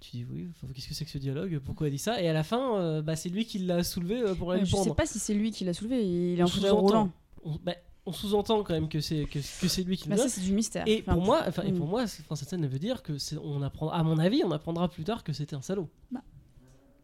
Tu 0.00 0.10
dis 0.10 0.26
Oui, 0.30 0.48
qu'est-ce 0.74 0.88
que 0.88 0.94
c'est 0.94 1.04
que 1.04 1.10
ce 1.10 1.18
dialogue? 1.18 1.60
Pourquoi 1.64 1.86
elle 1.86 1.92
dit 1.92 1.98
ça? 1.98 2.20
Et 2.20 2.28
à 2.28 2.32
la 2.32 2.42
fin, 2.42 2.76
euh, 2.78 3.02
bah, 3.02 3.16
c'est 3.16 3.28
lui 3.28 3.46
qui 3.46 3.58
l'a 3.58 3.82
soulevé 3.84 4.34
pour 4.36 4.52
aller 4.52 4.60
le 4.60 4.66
Je 4.66 4.76
sais 4.76 4.94
pas 4.94 5.06
si 5.06 5.18
c'est 5.18 5.34
lui 5.34 5.50
qui 5.50 5.64
l'a 5.64 5.74
soulevé. 5.74 6.04
Il 6.04 6.40
est 6.40 6.42
en 6.42 6.46
fauteuil 6.46 6.70
sous-entend. 6.70 6.86
roulant. 6.86 7.12
On, 7.44 7.58
bah, 7.62 7.74
on 8.04 8.12
sous-entend 8.12 8.64
quand 8.64 8.74
même 8.74 8.88
que 8.88 9.00
c'est 9.00 9.24
que, 9.26 9.38
que 9.38 9.68
c'est 9.68 9.82
lui 9.84 9.96
qui 9.96 10.08
le 10.08 10.10
Bah, 10.10 10.16
ça, 10.16 10.24
donne. 10.24 10.30
c'est 10.30 10.40
du 10.40 10.52
mystère. 10.52 10.84
Et 10.88 11.02
Enfin, 11.02 11.14
pour 11.14 11.24
moi, 11.24 11.44
enfin, 11.46 11.62
et 11.62 11.72
mm. 11.72 11.76
pour 11.76 11.86
moi, 11.86 12.06
cette 12.06 12.48
scène 12.48 12.66
veut 12.66 12.78
dire 12.78 13.02
que 13.02 13.16
c'est, 13.18 13.36
on 13.38 13.62
apprendra, 13.62 13.96
à 13.96 14.02
mon 14.02 14.18
avis, 14.18 14.42
on 14.44 14.50
apprendra 14.50 14.88
plus 14.88 15.04
tard 15.04 15.22
que 15.22 15.32
c'était 15.32 15.54
un 15.54 15.62
salaud. 15.62 15.88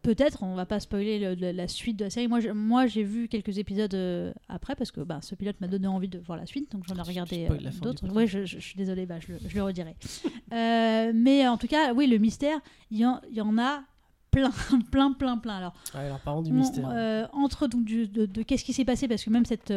Peut-être, 0.01 0.43
on 0.43 0.55
va 0.55 0.65
pas 0.65 0.79
spoiler 0.79 1.19
le- 1.19 1.35
le- 1.35 1.51
la 1.51 1.67
suite 1.67 1.97
de 1.97 2.05
la 2.05 2.09
série. 2.09 2.27
Moi, 2.29 2.39
je- 2.39 2.49
moi, 2.49 2.87
j'ai 2.87 3.03
vu 3.03 3.27
quelques 3.27 3.57
épisodes 3.57 3.93
euh, 3.93 4.31
après 4.47 4.75
parce 4.75 4.91
que 4.91 5.01
bah, 5.01 5.19
ce 5.21 5.35
pilote 5.35 5.59
m'a 5.59 5.67
donné 5.67 5.87
envie 5.87 6.07
de 6.07 6.19
voir 6.19 6.37
la 6.37 6.45
suite, 6.45 6.71
donc 6.71 6.83
j'en 6.87 6.95
ai 6.95 7.01
tu 7.03 7.03
regardé 7.09 7.47
euh, 7.51 7.69
d'autres. 7.81 8.05
Oui, 8.13 8.25
je, 8.25 8.45
je- 8.45 8.59
je 8.59 8.65
suis 8.65 8.75
désolée, 8.77 9.05
bah, 9.05 9.15
je, 9.19 9.33
le- 9.33 9.61
redirai. 9.63 9.95
Euh, 10.53 11.11
mais 11.13 11.47
en 11.47 11.57
tout 11.57 11.67
cas, 11.67 11.93
oui, 11.93 12.07
le 12.07 12.17
mystère, 12.17 12.59
il 12.91 12.97
y, 12.97 13.05
en- 13.05 13.21
il 13.29 13.35
y 13.37 13.41
en 13.41 13.57
a 13.59 13.83
plein, 14.31 14.49
plein, 14.91 15.11
plein, 15.13 15.37
plein. 15.37 15.57
Alors, 15.57 15.73
Ouais, 15.93 15.99
alors 16.01 16.19
parlons 16.21 16.41
du 16.41 16.51
on- 16.51 16.55
mystère. 16.55 17.29
entre 17.33 17.67
donc 17.67 17.83
du- 17.83 18.07
de, 18.07 18.25
de 18.25 18.41
qu'est-ce 18.41 18.63
qui 18.63 18.73
s'est 18.73 18.85
passé 18.85 19.07
parce 19.07 19.23
que 19.23 19.29
même 19.29 19.45
cette 19.45 19.73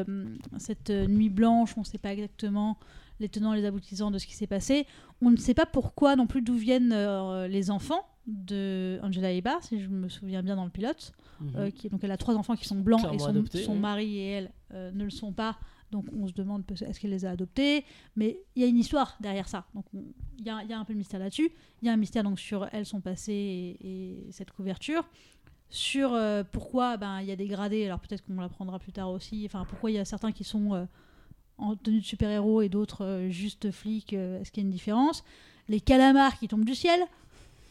cette 0.59 0.91
nuit 0.91 1.29
blanche, 1.31 1.75
on 1.77 1.81
ne 1.81 1.85
sait 1.85 1.99
pas 1.99 2.13
exactement 2.13 2.79
les 3.21 3.29
tenants 3.29 3.53
et 3.55 3.61
les 3.61 3.67
aboutissants 3.67 4.11
de 4.11 4.19
ce 4.19 4.27
qui 4.27 4.35
s'est 4.35 4.47
passé. 4.47 4.87
On 5.21 5.31
ne 5.31 5.37
sait 5.37 5.55
pas 5.55 5.67
pourquoi 5.67 6.17
non 6.17 6.27
plus 6.27 6.43
d'où 6.43 6.55
viennent 6.55 6.95
les 7.49 7.71
enfants 7.71 8.07
de 8.27 9.01
Angela 9.03 9.33
Ebar, 9.33 9.63
si 9.63 9.81
je 9.81 9.89
me 9.89 10.09
souviens 10.09 10.43
bien 10.43 10.57
dans 10.57 10.65
le 10.65 10.71
pilote. 10.71 11.13
Mhm. 11.41 11.53
Euh, 11.57 11.71
qui, 11.71 11.89
donc 11.89 12.05
elle 12.05 12.13
a 12.13 12.17
trois 12.17 12.37
enfants 12.37 12.55
qui 12.55 12.67
sont 12.67 12.79
blancs 12.79 13.01
Clairement 13.01 13.17
et 13.17 13.21
son, 13.21 13.27
adoptés, 13.31 13.63
son 13.65 13.73
oui. 13.73 13.79
mari 13.79 14.19
et 14.19 14.29
elle 14.31 14.53
euh, 14.75 14.91
ne 14.93 15.05
le 15.05 15.11
sont 15.11 15.33
pas. 15.33 15.59
Donc 15.91 16.07
on 16.17 16.27
se 16.29 16.33
demande 16.33 16.63
est-ce 16.71 17.01
qu'elle 17.01 17.11
les 17.11 17.25
a 17.25 17.31
adoptés? 17.31 17.85
Mais 18.17 18.39
il 18.55 18.63
y 18.63 18.65
a 18.65 18.69
une 18.69 18.79
histoire 18.79 19.17
derrière 19.21 19.49
ça. 19.49 19.67
Donc 19.75 19.85
on- 19.95 20.05
il 20.39 20.47
y, 20.47 20.51
a, 20.51 20.63
il 20.63 20.71
y 20.71 20.73
a 20.73 20.79
un 20.79 20.85
peu 20.85 20.93
de 20.93 20.99
mystère 20.99 21.21
là-dessus. 21.21 21.51
Il 21.83 21.87
y 21.87 21.89
a 21.89 21.93
un 21.93 21.97
mystère 21.97 22.23
donc 22.23 22.39
sur 22.39 22.69
elle, 22.73 22.87
son 22.87 23.01
passé 23.01 23.33
et, 23.83 24.27
et 24.29 24.33
cette 24.33 24.51
couverture. 24.53 25.05
Sur 25.69 26.13
euh, 26.13 26.45
pourquoi 26.51 26.97
ben, 26.97 27.21
il 27.21 27.27
y 27.27 27.33
a 27.33 27.37
des 27.37 27.47
gradés, 27.47 27.87
alors 27.87 27.99
peut-être 28.01 28.25
qu'on 28.25 28.41
l'apprendra 28.41 28.79
plus 28.79 28.93
tard 28.93 29.11
aussi. 29.11 29.43
Enfin, 29.47 29.65
pourquoi 29.69 29.91
il 29.91 29.95
y 29.95 29.99
a 29.99 30.05
certains 30.05 30.31
qui 30.33 30.45
sont 30.45 30.75
euh, 30.75 30.85
en 31.59 31.77
tenue 31.77 32.01
de 32.01 32.05
super-héros 32.05 32.63
et 32.63 32.69
d'autres 32.69 33.27
juste 33.31 33.71
flics. 33.71 34.13
est-ce 34.13 34.51
qu'il 34.53 34.63
y 34.63 34.67
a 34.67 34.69
une 34.69 34.73
différence? 34.73 35.25
Les 35.69 35.81
calamars 35.81 36.39
qui 36.39 36.47
tombent 36.49 36.65
du 36.65 36.75
ciel. 36.75 37.01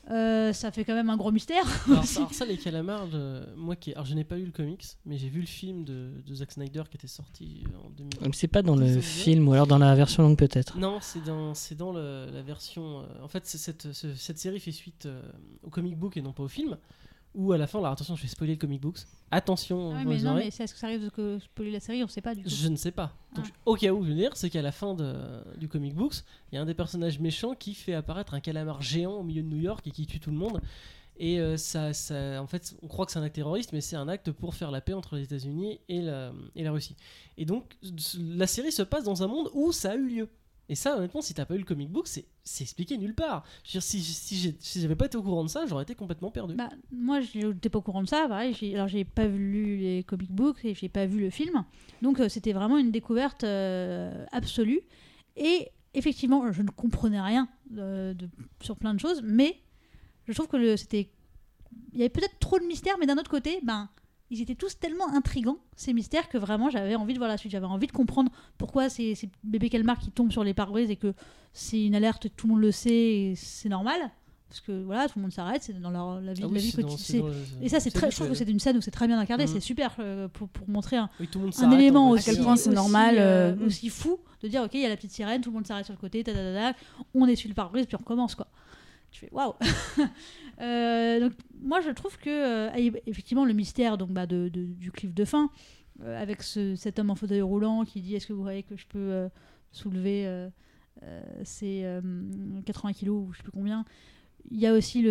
Euh, 0.09 0.51
ça 0.51 0.71
fait 0.71 0.83
quand 0.83 0.95
même 0.95 1.09
un 1.09 1.15
gros 1.17 1.31
mystère. 1.31 1.63
alors, 1.87 2.03
ça- 2.05 2.21
alors 2.21 2.33
ça, 2.33 2.45
les 2.45 2.57
calamars, 2.57 3.07
je- 3.11 3.53
moi 3.55 3.75
qui, 3.75 3.93
alors 3.93 4.05
je 4.05 4.15
n'ai 4.15 4.23
pas 4.23 4.35
lu 4.35 4.45
le 4.45 4.51
comics, 4.51 4.83
mais 5.05 5.17
j'ai 5.17 5.29
vu 5.29 5.39
le 5.41 5.45
film 5.47 5.85
de, 5.85 6.09
de 6.25 6.35
Zack 6.35 6.51
Snyder 6.51 6.83
qui 6.89 6.97
était 6.97 7.07
sorti 7.07 7.63
en 7.85 7.89
2000. 7.91 8.19
Même 8.21 8.33
C'est 8.33 8.47
pas 8.47 8.61
dans 8.63 8.75
le 8.75 8.99
film 8.99 9.47
ou 9.47 9.53
alors 9.53 9.67
dans 9.67 9.77
la 9.77 9.93
version 9.95 10.23
longue 10.23 10.37
peut-être. 10.37 10.77
Non, 10.77 10.97
c'est 11.01 11.23
dans, 11.23 11.53
c'est 11.53 11.75
dans 11.75 11.93
le- 11.93 12.29
la 12.33 12.41
version. 12.41 13.01
euh, 13.01 13.23
en 13.23 13.27
fait, 13.27 13.45
cette, 13.45 13.91
ce- 13.93 14.15
cette 14.15 14.39
série 14.39 14.59
fait 14.59 14.71
suite 14.71 15.05
euh, 15.05 15.21
au 15.63 15.69
comic 15.69 15.97
book 15.97 16.17
et 16.17 16.21
non 16.21 16.33
pas 16.33 16.43
au 16.43 16.47
film. 16.47 16.77
Où 17.33 17.51
à 17.53 17.57
la 17.57 17.67
fin, 17.67 17.79
alors 17.79 17.91
attention, 17.93 18.15
je 18.15 18.21
vais 18.23 18.27
spoiler 18.27 18.53
le 18.53 18.59
comic 18.59 18.81
books. 18.81 18.99
Attention, 19.31 19.91
Ah 19.91 19.97
ouais, 19.99 20.03
vos 20.03 20.09
mais 20.09 20.17
non, 20.21 20.35
mais 20.35 20.47
est-ce 20.47 20.73
que 20.73 20.79
ça 20.79 20.87
arrive 20.87 21.09
de 21.17 21.39
spoiler 21.39 21.71
la 21.71 21.79
série 21.79 22.03
On 22.03 22.07
sait 22.07 22.21
pas 22.21 22.35
du 22.35 22.43
coup. 22.43 22.49
Je 22.49 22.67
ne 22.67 22.75
sais 22.75 22.91
pas. 22.91 23.13
Donc, 23.35 23.45
Ah. 23.47 23.57
au 23.65 23.75
cas 23.75 23.91
où, 23.93 24.03
je 24.03 24.09
veux 24.09 24.15
dire, 24.15 24.35
c'est 24.35 24.49
qu'à 24.49 24.61
la 24.61 24.71
fin 24.73 24.93
de- 24.93 25.15
du 25.57 25.67
comic 25.69 25.95
books, 25.95 26.15
il 26.51 26.55
y 26.55 26.57
a 26.57 26.61
un 26.61 26.65
des 26.65 26.73
personnages 26.73 27.19
méchants 27.19 27.55
qui 27.55 27.73
fait 27.73 27.93
apparaître 27.93 28.33
un 28.33 28.39
calamar 28.41 28.81
géant 28.81 29.13
au 29.13 29.23
milieu 29.23 29.41
de 29.43 29.47
New 29.47 29.59
York 29.61 29.85
et 29.87 29.91
qui 29.91 30.05
tue 30.05 30.19
tout 30.19 30.31
le 30.31 30.37
monde. 30.37 30.59
Et 31.17 31.39
euh, 31.39 31.55
ça, 31.55 31.93
ça, 31.93 32.41
en 32.41 32.47
fait, 32.47 32.73
on 32.81 32.87
croit 32.87 33.05
que 33.05 33.11
c'est 33.11 33.19
un 33.19 33.23
acte 33.23 33.35
terroriste, 33.35 33.73
mais 33.73 33.81
c'est 33.81 33.95
un 33.95 34.07
acte 34.07 34.31
pour 34.31 34.55
faire 34.55 34.71
la 34.71 34.81
paix 34.81 34.93
entre 34.93 35.15
les 35.15 35.23
États-Unis 35.23 35.79
et 35.87 36.01
la, 36.01 36.31
et 36.55 36.63
la 36.63 36.71
Russie. 36.71 36.95
Et 37.37 37.45
donc, 37.45 37.77
la 38.19 38.47
série 38.47 38.71
se 38.71 38.81
passe 38.81 39.03
dans 39.03 39.21
un 39.21 39.27
monde 39.27 39.49
où 39.53 39.71
ça 39.71 39.91
a 39.91 39.95
eu 39.95 40.07
lieu. 40.09 40.29
Et 40.71 40.75
ça, 40.75 40.95
honnêtement, 40.95 41.21
si 41.21 41.33
t'as 41.33 41.43
pas 41.43 41.55
eu 41.55 41.57
le 41.57 41.65
comic 41.65 41.89
book, 41.89 42.07
c'est 42.07 42.23
c'est 42.45 42.63
expliqué 42.63 42.97
nulle 42.97 43.13
part. 43.13 43.43
Si, 43.65 43.81
si, 44.01 44.55
j'avais 44.79 44.95
pas 44.95 45.07
été 45.07 45.17
au 45.17 45.21
courant 45.21 45.43
de 45.43 45.49
ça, 45.49 45.65
j'aurais 45.65 45.83
été 45.83 45.95
complètement 45.95 46.31
perdu. 46.31 46.55
Bah, 46.55 46.69
moi, 46.93 47.19
je 47.19 47.47
n'étais 47.47 47.67
pas 47.67 47.79
au 47.79 47.81
courant 47.81 48.01
de 48.01 48.07
ça. 48.07 48.25
Pareil, 48.29 48.55
j'ai- 48.57 48.73
alors 48.73 48.87
j'ai 48.87 49.03
pas 49.03 49.27
lu 49.27 49.75
les 49.75 50.05
comic 50.05 50.31
books 50.31 50.63
et 50.63 50.73
j'ai 50.73 50.87
pas 50.87 51.05
vu 51.05 51.19
le 51.19 51.29
film. 51.29 51.65
Donc 52.01 52.21
euh, 52.21 52.29
c'était 52.29 52.53
vraiment 52.53 52.77
une 52.77 52.89
découverte 52.89 53.43
euh, 53.43 54.25
absolue. 54.31 54.79
Et 55.35 55.67
effectivement, 55.93 56.49
je 56.53 56.61
ne 56.61 56.69
comprenais 56.69 57.19
rien 57.19 57.49
sur 58.61 58.77
plein 58.77 58.93
de 58.93 58.99
choses, 59.01 59.21
mais 59.25 59.57
je 60.25 60.31
trouve 60.31 60.47
que 60.47 60.77
c'était, 60.77 61.09
il 61.91 61.99
y 61.99 62.01
avait 62.03 62.09
peut-être 62.09 62.39
trop 62.39 62.59
de 62.59 62.65
mystères, 62.65 62.95
mais 62.97 63.07
d'un 63.07 63.17
autre 63.17 63.29
côté, 63.29 63.59
ben 63.61 63.89
ils 64.31 64.41
étaient 64.41 64.55
tous 64.55 64.79
tellement 64.79 65.09
intrigants 65.13 65.57
ces 65.75 65.93
mystères 65.93 66.29
que 66.29 66.37
vraiment 66.37 66.69
j'avais 66.69 66.95
envie 66.95 67.13
de 67.13 67.19
voir 67.19 67.29
la 67.29 67.37
suite. 67.37 67.51
J'avais 67.51 67.65
envie 67.65 67.87
de 67.87 67.91
comprendre 67.91 68.31
pourquoi 68.57 68.89
c'est 68.89 69.13
c'est 69.13 69.29
bébé 69.43 69.69
Calmar 69.69 69.99
qui 69.99 70.09
tombe 70.09 70.31
sur 70.31 70.43
les 70.43 70.53
pare-brises 70.53 70.89
et 70.89 70.95
que 70.95 71.13
c'est 71.53 71.83
une 71.85 71.93
alerte, 71.95 72.27
tout 72.37 72.47
le 72.47 72.53
monde 72.53 72.61
le 72.61 72.71
sait, 72.71 72.89
et 72.91 73.33
c'est 73.35 73.69
normal. 73.69 73.99
Parce 74.47 74.61
que 74.61 74.83
voilà, 74.83 75.07
tout 75.07 75.17
le 75.17 75.21
monde 75.21 75.31
s'arrête, 75.31 75.63
c'est 75.63 75.79
dans 75.79 75.91
leur, 75.91 76.19
la 76.19 76.33
vie, 76.33 76.41
Ah 76.45 76.49
la 76.53 76.59
vie 76.59 76.73
quotidienne. 76.73 77.23
Et 77.61 77.69
ça, 77.69 77.79
c'est 77.79 77.89
très, 77.91 78.11
je 78.11 78.15
trouve 78.17 78.27
que 78.29 78.33
c'est 78.35 78.49
une 78.49 78.59
scène 78.59 78.75
où 78.75 78.81
c'est 78.81 78.91
très 78.91 79.07
bien 79.07 79.17
incarné, 79.17 79.45
Mhm. 79.45 79.49
c'est 79.53 79.59
super 79.61 79.95
euh, 79.99 80.27
pour, 80.27 80.49
pour 80.49 80.67
montrer 80.69 80.97
un, 80.97 81.09
Oui, 81.21 81.29
élément 81.73 82.09
aussi, 82.09 82.29
À 82.29 82.33
quel 82.33 82.43
point 82.43 82.57
c'est 82.57 82.69
normal, 82.71 83.15
euh, 83.17 83.55
euh, 83.55 83.65
aussi 83.67 83.87
fou 83.89 84.19
de 84.43 84.49
dire 84.49 84.61
ok, 84.63 84.71
il 84.73 84.81
y 84.81 84.85
a 84.85 84.89
la 84.89 84.97
petite 84.97 85.11
sirène, 85.11 85.39
tout 85.41 85.51
le 85.51 85.55
monde 85.55 85.67
s'arrête 85.67 85.85
sur 85.85 85.93
le 85.93 85.99
côté, 85.99 86.21
ta, 86.23 86.33
ta, 86.33 86.73
on 87.13 87.27
essuie 87.27 87.47
le 87.47 87.55
pare-brise, 87.55 87.85
puis 87.85 87.95
on 87.95 87.99
recommence 87.99 88.35
quoi. 88.35 88.47
Tu 89.11 89.19
fais 89.21 89.29
waouh. 89.31 89.53
Euh, 90.59 91.19
donc 91.19 91.33
moi 91.59 91.81
je 91.81 91.89
trouve 91.89 92.19
que 92.19 92.29
euh, 92.29 92.91
effectivement 93.07 93.45
le 93.45 93.53
mystère 93.53 93.97
donc 93.97 94.11
bah, 94.11 94.27
de, 94.27 94.47
du 94.47 94.91
cliff 94.91 95.11
de 95.11 95.25
fin 95.25 95.49
euh, 96.03 96.21
avec 96.21 96.43
ce- 96.43 96.75
cet 96.75 96.99
homme 96.99 97.09
en 97.09 97.15
fauteuil 97.15 97.41
roulant 97.41 97.83
qui 97.83 97.99
dit 97.99 98.15
est-ce 98.15 98.27
que 98.27 98.33
vous 98.33 98.41
croyez 98.41 98.61
que 98.61 98.77
je 98.77 98.85
peux 98.85 99.27
soulever 99.71 100.49
ces 101.43 101.81
euh, 101.83 102.01
80 102.63 102.93
kilos 102.93 103.27
ou 103.27 103.31
je 103.31 103.37
sais 103.37 103.43
plus 103.43 103.51
combien. 103.51 103.85
Il 104.51 104.59
y 104.59 104.67
a 104.67 104.73
aussi 104.73 105.03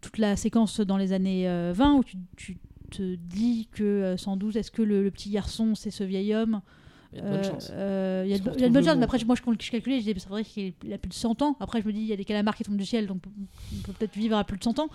toute 0.00 0.16
la 0.16 0.36
séquence 0.36 0.80
dans 0.80 0.96
les 0.96 1.12
années 1.12 1.50
euh, 1.50 1.72
20 1.74 1.94
où 1.96 2.04
tu, 2.36 2.56
te 2.90 3.14
dis 3.16 3.68
que 3.72 4.14
sans 4.16 4.38
doute 4.38 4.56
est-ce 4.56 4.70
que 4.70 4.82
le 4.82 5.10
petit 5.10 5.28
garçon 5.30 5.74
c'est 5.74 5.90
ce 5.90 6.04
vieil 6.04 6.34
homme 6.34 6.62
Il 7.14 7.18
y 7.18 7.20
a 7.20 7.22
de 7.22 7.28
bonnes 7.28 7.38
euh, 7.38 7.42
chances. 7.50 7.68
euh, 7.72 8.22
Il 8.26 8.30
y 8.30 8.34
a 8.34 8.38
de 8.38 8.44
bonnes 8.72 8.84
chances, 8.84 8.96
mais 8.96 9.04
après, 9.04 9.18
moi 9.24 9.36
je, 9.36 9.70
calculais, 9.70 9.96
je 10.00 10.04
disais, 10.06 10.18
c'est 10.18 10.28
vrai 10.28 10.44
qu'il 10.44 10.74
a 10.92 10.98
plus 10.98 11.08
de 11.08 11.14
100 11.14 11.42
ans. 11.42 11.56
Après, 11.60 11.80
je 11.80 11.86
me 11.86 11.92
dis, 11.92 12.00
il 12.00 12.06
y 12.06 12.12
a 12.12 12.16
des 12.16 12.24
calamars 12.24 12.56
qui 12.56 12.64
tombent 12.64 12.76
du 12.76 12.84
ciel, 12.86 13.06
donc 13.06 13.22
on 13.26 13.82
peut 13.82 13.92
peut-être 13.92 14.14
vivre 14.16 14.36
à 14.36 14.44
plus 14.44 14.58
de 14.58 14.64
100 14.64 14.78
ans. 14.80 14.88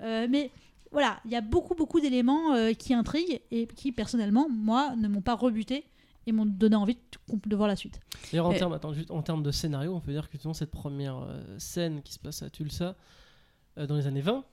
Euh, 0.00 0.26
mais 0.30 0.50
voilà, 0.92 1.20
il 1.24 1.30
y 1.32 1.36
a 1.36 1.40
beaucoup, 1.40 1.74
beaucoup 1.74 2.00
d'éléments 2.00 2.54
euh, 2.54 2.72
qui 2.72 2.94
intriguent 2.94 3.40
et 3.50 3.66
qui, 3.66 3.92
personnellement, 3.92 4.48
moi, 4.48 4.94
ne 4.96 5.08
m'ont 5.08 5.20
pas 5.20 5.34
rebuté 5.34 5.84
et 6.26 6.32
m'ont 6.32 6.46
donné 6.46 6.74
envie 6.76 6.94
de, 6.94 7.38
de 7.48 7.56
voir 7.56 7.68
la 7.68 7.76
suite. 7.76 8.00
D'ailleurs, 8.32 8.46
en 8.46 8.52
Et- 8.52 8.58
termes 8.58 8.72
attends, 8.72 8.92
juste 8.92 9.10
en 9.10 9.22
termes 9.22 9.42
de 9.42 9.50
scénario, 9.50 9.94
on 9.94 10.00
peut 10.00 10.12
dire 10.12 10.28
que 10.30 10.36
cette 10.54 10.70
première 10.70 11.18
euh, 11.18 11.42
scène 11.58 12.02
qui 12.02 12.12
se 12.12 12.18
passe 12.18 12.42
à 12.42 12.50
Tulsa 12.50 12.96
euh, 13.78 13.86
dans 13.86 13.96
les 13.96 14.06
années 14.06 14.22
20, 14.22 14.44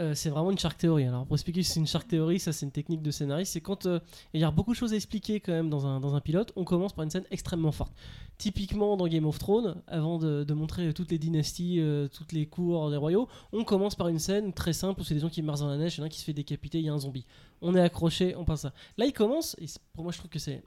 euh, 0.00 0.14
c'est 0.14 0.30
vraiment 0.30 0.50
une 0.50 0.58
shark 0.58 0.78
theory. 0.78 1.04
Alors, 1.04 1.26
pour 1.26 1.36
expliquer 1.36 1.62
c'est 1.62 1.78
une 1.78 1.86
shark 1.86 2.08
theory, 2.08 2.40
ça 2.40 2.52
c'est 2.52 2.64
une 2.64 2.72
technique 2.72 3.02
de 3.02 3.10
scénariste. 3.10 3.52
C'est 3.52 3.60
quand 3.60 3.84
euh, 3.84 4.00
il 4.32 4.40
y 4.40 4.44
a 4.44 4.50
beaucoup 4.50 4.72
de 4.72 4.76
choses 4.76 4.94
à 4.94 4.96
expliquer 4.96 5.40
quand 5.40 5.52
même 5.52 5.68
dans 5.68 5.86
un, 5.86 6.00
dans 6.00 6.14
un 6.14 6.20
pilote, 6.20 6.52
on 6.56 6.64
commence 6.64 6.94
par 6.94 7.04
une 7.04 7.10
scène 7.10 7.26
extrêmement 7.30 7.72
forte. 7.72 7.92
Typiquement 8.38 8.96
dans 8.96 9.06
Game 9.06 9.26
of 9.26 9.38
Thrones, 9.38 9.82
avant 9.86 10.18
de, 10.18 10.50
montrer 10.54 10.94
toutes 10.94 11.10
les 11.10 11.18
dynasties, 11.18 11.78
euh, 11.80 12.08
toutes 12.08 12.32
les 12.32 12.46
cours 12.46 12.90
des 12.90 12.96
royaumes, 12.96 13.26
on 13.52 13.64
commence 13.64 13.94
par 13.94 14.08
une 14.08 14.18
scène 14.18 14.54
très 14.54 14.72
simple 14.72 15.02
où 15.02 15.04
c'est 15.04 15.14
des 15.14 15.20
gens 15.20 15.28
qui 15.28 15.42
marchent 15.42 15.60
dans 15.60 15.68
la 15.68 15.76
neige, 15.76 15.96
il 15.96 15.98
y 15.98 16.00
en 16.00 16.04
a 16.04 16.06
un 16.06 16.10
qui 16.10 16.18
se 16.18 16.24
fait 16.24 16.32
décapiter, 16.32 16.78
il 16.78 16.86
y 16.86 16.88
a 16.88 16.94
un 16.94 16.98
zombie. 16.98 17.26
On 17.60 17.74
est 17.74 17.80
accroché, 17.80 18.34
on 18.34 18.44
passe 18.44 18.62
ça. 18.62 18.72
Là, 18.96 19.04
il 19.04 19.12
commence, 19.12 19.56
et 19.60 19.66
pour 19.92 20.04
moi, 20.04 20.12
je 20.12 20.18
trouve 20.18 20.30
que 20.30 20.38
c'est 20.38 20.62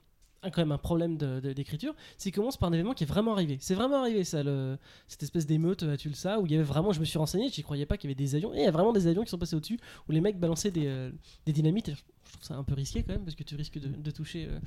quand 0.50 0.62
même 0.62 0.72
un 0.72 0.78
problème 0.78 1.16
d'écriture, 1.16 1.94
c'est 2.18 2.30
qu'il 2.30 2.40
commence 2.40 2.56
par 2.56 2.68
un 2.68 2.72
événement 2.72 2.94
qui 2.94 3.04
est 3.04 3.06
vraiment 3.06 3.32
arrivé. 3.32 3.58
C'est 3.60 3.74
vraiment 3.74 3.96
arrivé, 3.96 4.24
cette 4.24 5.22
espèce 5.22 5.46
d'émeute 5.46 5.82
à 5.82 5.96
Tulsa, 5.96 6.40
où 6.40 6.46
il 6.46 6.52
y 6.52 6.54
avait 6.54 6.64
vraiment, 6.64 6.92
je 6.92 7.00
me 7.00 7.04
suis 7.04 7.18
renseigné, 7.18 7.48
j'y 7.48 7.62
croyais 7.62 7.86
pas 7.86 7.96
qu'il 7.96 8.10
y 8.10 8.12
avait 8.12 8.22
des 8.22 8.34
avions, 8.34 8.54
et 8.54 8.58
il 8.58 8.64
y 8.64 8.66
a 8.66 8.70
vraiment 8.70 8.92
des 8.92 9.06
avions 9.06 9.22
qui 9.22 9.30
sont 9.30 9.38
passés 9.38 9.56
au-dessus, 9.56 9.78
où 10.08 10.12
les 10.12 10.20
mecs 10.20 10.38
balançaient 10.38 10.70
des, 10.70 10.86
euh, 10.86 11.10
dynamites, 11.46 11.90
je 11.90 12.32
trouve 12.32 12.44
ça 12.44 12.54
un 12.54 12.64
peu 12.64 12.74
risqué 12.74 13.02
quand 13.02 13.12
même, 13.12 13.24
parce 13.24 13.36
que 13.36 13.44
tu 13.44 13.56
risques 13.56 13.78
de, 13.78 14.10
toucher 14.10 14.48
euh, 14.50 14.58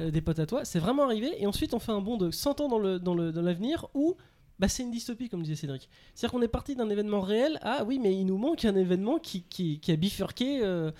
euh, 0.00 0.10
des 0.10 0.20
potes 0.20 0.38
à 0.38 0.46
toi. 0.46 0.64
C'est 0.64 0.78
vraiment 0.78 1.04
arrivé, 1.04 1.30
et 1.40 1.46
ensuite 1.46 1.74
on 1.74 1.78
fait 1.78 1.92
un 1.92 2.00
bond 2.00 2.16
de 2.16 2.30
100 2.30 2.60
ans 2.60 2.68
dans 2.68 3.14
l'avenir, 3.14 3.86
où 3.94 4.16
bah, 4.58 4.68
c'est 4.68 4.82
une 4.82 4.90
dystopie, 4.90 5.28
comme 5.28 5.42
disait 5.42 5.54
Cédric. 5.54 5.88
C'est-à-dire 6.14 6.32
qu'on 6.32 6.42
est 6.42 6.48
parti 6.48 6.74
d'un 6.74 6.90
événement 6.90 7.20
réel 7.20 7.58
à, 7.62 7.84
oui, 7.84 7.98
mais 7.98 8.14
il 8.14 8.24
nous 8.24 8.38
manque 8.38 8.64
un 8.64 8.74
événement 8.74 9.18
qui, 9.18 9.42
qui, 9.42 9.80
a 9.90 9.96
bifurqué... 9.96 10.60
euh, 10.62 10.90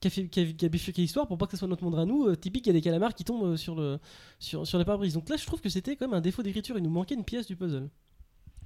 qui 0.00 0.08
a, 0.08 0.10
fait, 0.10 0.28
qui, 0.28 0.40
a, 0.40 0.44
qui 0.46 0.64
a 0.64 0.68
bifurqué 0.68 1.02
l'histoire 1.02 1.26
pour 1.28 1.36
pas 1.38 1.44
que 1.46 1.52
ce 1.52 1.58
soit 1.58 1.68
notre 1.68 1.84
monde 1.84 1.98
à 1.98 2.04
nous. 2.06 2.26
Euh, 2.26 2.34
typique, 2.36 2.66
il 2.66 2.68
y 2.68 2.70
a 2.70 2.72
des 2.72 2.80
calamars 2.80 3.14
qui 3.14 3.22
tombent 3.24 3.44
euh, 3.52 3.56
sur, 3.56 3.74
le, 3.74 3.98
sur, 4.38 4.66
sur 4.66 4.78
les 4.78 4.84
pare-brise. 4.84 5.14
Donc 5.14 5.28
là, 5.28 5.36
je 5.36 5.44
trouve 5.46 5.60
que 5.60 5.68
c'était 5.68 5.94
quand 5.96 6.06
même 6.08 6.16
un 6.16 6.20
défaut 6.22 6.42
d'écriture. 6.42 6.76
Il 6.78 6.82
nous 6.84 6.90
manquait 6.90 7.14
une 7.14 7.24
pièce 7.24 7.46
du 7.46 7.54
puzzle. 7.56 7.88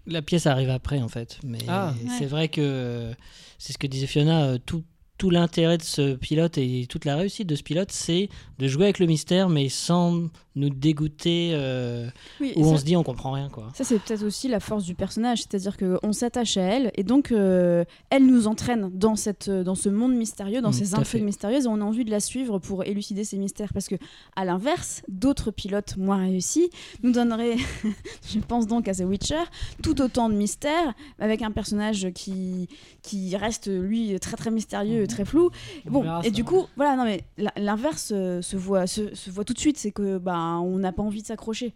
La 0.06 0.22
pièce 0.22 0.46
arrive 0.46 0.70
après 0.70 1.00
en 1.00 1.08
fait, 1.08 1.38
mais 1.44 1.58
Ah. 1.66 1.94
c'est 2.18 2.20
Ouais. 2.20 2.26
vrai 2.26 2.48
que 2.48 2.60
euh, 2.60 3.14
c'est 3.58 3.72
ce 3.72 3.78
que 3.78 3.86
disait 3.86 4.06
Fiona, 4.06 4.58
tout, 4.58 4.84
tout 5.16 5.30
l'intérêt 5.30 5.78
de 5.78 5.82
ce 5.82 6.14
pilote 6.14 6.58
et 6.58 6.86
toute 6.88 7.04
la 7.06 7.16
réussite 7.16 7.48
de 7.48 7.54
ce 7.56 7.62
pilote, 7.62 7.90
c'est 7.90 8.28
de 8.58 8.68
jouer 8.68 8.84
avec 8.84 8.98
le 8.98 9.06
mystère, 9.06 9.48
mais 9.48 9.68
sans 9.70 10.28
nous 10.56 10.70
dégoûter, 10.70 11.52
euh, 11.54 12.08
Oui, 12.40 12.52
où 12.56 12.64
on 12.66 12.76
se 12.76 12.84
dit 12.84 12.96
on 12.96 13.02
comprend 13.02 13.32
rien 13.32 13.48
quoi. 13.48 13.68
Ça, 13.74 13.84
c'est 13.84 13.98
peut-être 13.98 14.22
aussi 14.24 14.48
la 14.48 14.60
force 14.60 14.84
du 14.84 14.94
personnage, 14.94 15.38
c'est-à-dire 15.42 15.76
qu'on 15.76 16.12
s'attache 16.12 16.56
à 16.56 16.62
elle 16.62 16.90
et 16.94 17.02
donc 17.02 17.32
euh, 17.32 17.84
elle 18.10 18.26
nous 18.26 18.46
entraîne 18.46 18.90
dans, 18.92 19.16
cette, 19.16 19.48
dans 19.50 19.74
ce 19.74 19.88
monde 19.88 20.14
mystérieux, 20.14 20.60
dans 20.60 20.70
Mm, 20.74 20.84
ces 20.84 20.94
intrigues 20.94 21.22
mystérieuses 21.22 21.64
et 21.64 21.68
on 21.68 21.80
a 21.80 21.84
envie 21.84 22.04
de 22.04 22.10
la 22.10 22.20
suivre 22.20 22.58
pour 22.58 22.84
élucider 22.84 23.24
ces 23.24 23.38
mystères. 23.38 23.72
Parce 23.72 23.88
que, 23.88 23.96
à 24.36 24.44
l'inverse, 24.44 25.02
d'autres 25.08 25.50
pilotes 25.50 25.96
moins 25.96 26.18
réussis 26.18 26.70
nous 27.02 27.12
donneraient, 27.12 27.56
je 28.28 28.38
pense 28.40 28.66
donc 28.66 28.88
à 28.88 28.94
The 28.94 29.00
Witcher, 29.00 29.42
tout 29.82 30.00
autant 30.00 30.28
de 30.28 30.34
mystères 30.34 30.94
avec 31.18 31.42
un 31.42 31.50
personnage 31.50 32.08
qui, 32.14 32.68
qui 33.02 33.36
reste 33.36 33.68
lui 33.68 34.18
très 34.20 34.36
très 34.36 34.50
mystérieux, 34.50 35.02
et 35.02 35.06
très 35.06 35.24
flou. 35.24 35.50
On 35.86 35.90
Bon, 35.90 36.20
et 36.20 36.24
ça. 36.24 36.30
du 36.30 36.44
coup, 36.44 36.66
voilà, 36.76 36.96
non 36.96 37.04
mais 37.04 37.24
l'inverse 37.56 38.12
euh, 38.14 38.42
se, 38.42 38.56
voit, 38.56 38.86
se, 38.86 39.14
se 39.14 39.30
voit 39.30 39.44
tout 39.44 39.54
de 39.54 39.58
suite, 39.58 39.78
c'est 39.78 39.92
que 39.92 40.18
bah, 40.18 40.36
on 40.60 40.78
n'a 40.78 40.92
pas 40.92 41.02
envie 41.02 41.22
de 41.22 41.26
s'accrocher. 41.26 41.74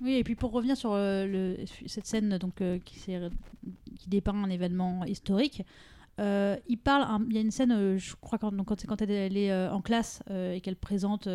Oui, 0.00 0.14
et 0.14 0.24
puis 0.24 0.34
pour 0.34 0.52
revenir 0.52 0.76
sur 0.76 0.92
euh, 0.92 1.56
cette 1.86 2.06
scène 2.06 2.36
donc, 2.38 2.60
euh, 2.60 2.78
qui, 2.84 3.16
dépeint 4.08 4.34
un 4.34 4.50
événement 4.50 5.04
historique, 5.04 5.62
euh, 6.20 6.56
il 6.68 6.78
parle, 6.78 7.06
il 7.28 7.34
y 7.34 7.38
a 7.38 7.40
une 7.40 7.50
scène, 7.50 7.96
je 7.96 8.14
crois, 8.20 8.38
quand, 8.38 8.52
donc, 8.52 8.68
quand, 8.68 9.02
elle, 9.02 9.36
est 9.36 9.68
en 9.68 9.80
classe 9.80 10.22
et 10.30 10.60
qu'elle 10.60 10.76
présente 10.76 11.28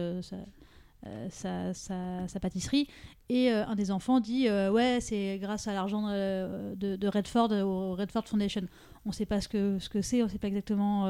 sa, 1.30 2.40
pâtisserie, 2.42 2.88
et 3.30 3.50
un 3.52 3.76
des 3.76 3.92
enfants 3.92 4.20
dit 4.20 4.48
Ouais, 4.50 5.00
c'est 5.02 5.40
grâce 5.40 5.68
à 5.68 5.74
l'argent 5.74 6.08
de, 6.10 7.08
Redford, 7.08 7.52
au 7.52 7.96
Redford 7.96 8.28
Foundation. 8.28 8.64
On 9.06 9.10
ne 9.10 9.14
sait 9.14 9.26
pas 9.26 9.42
ce 9.42 9.48
que 9.48 9.80
ce 9.80 9.90
que 9.90 10.02
c'est, 10.02 10.22
on 10.22 10.26
ne 10.26 10.32
sait 10.32 10.40
pas 10.40 10.48
exactement 10.48 11.06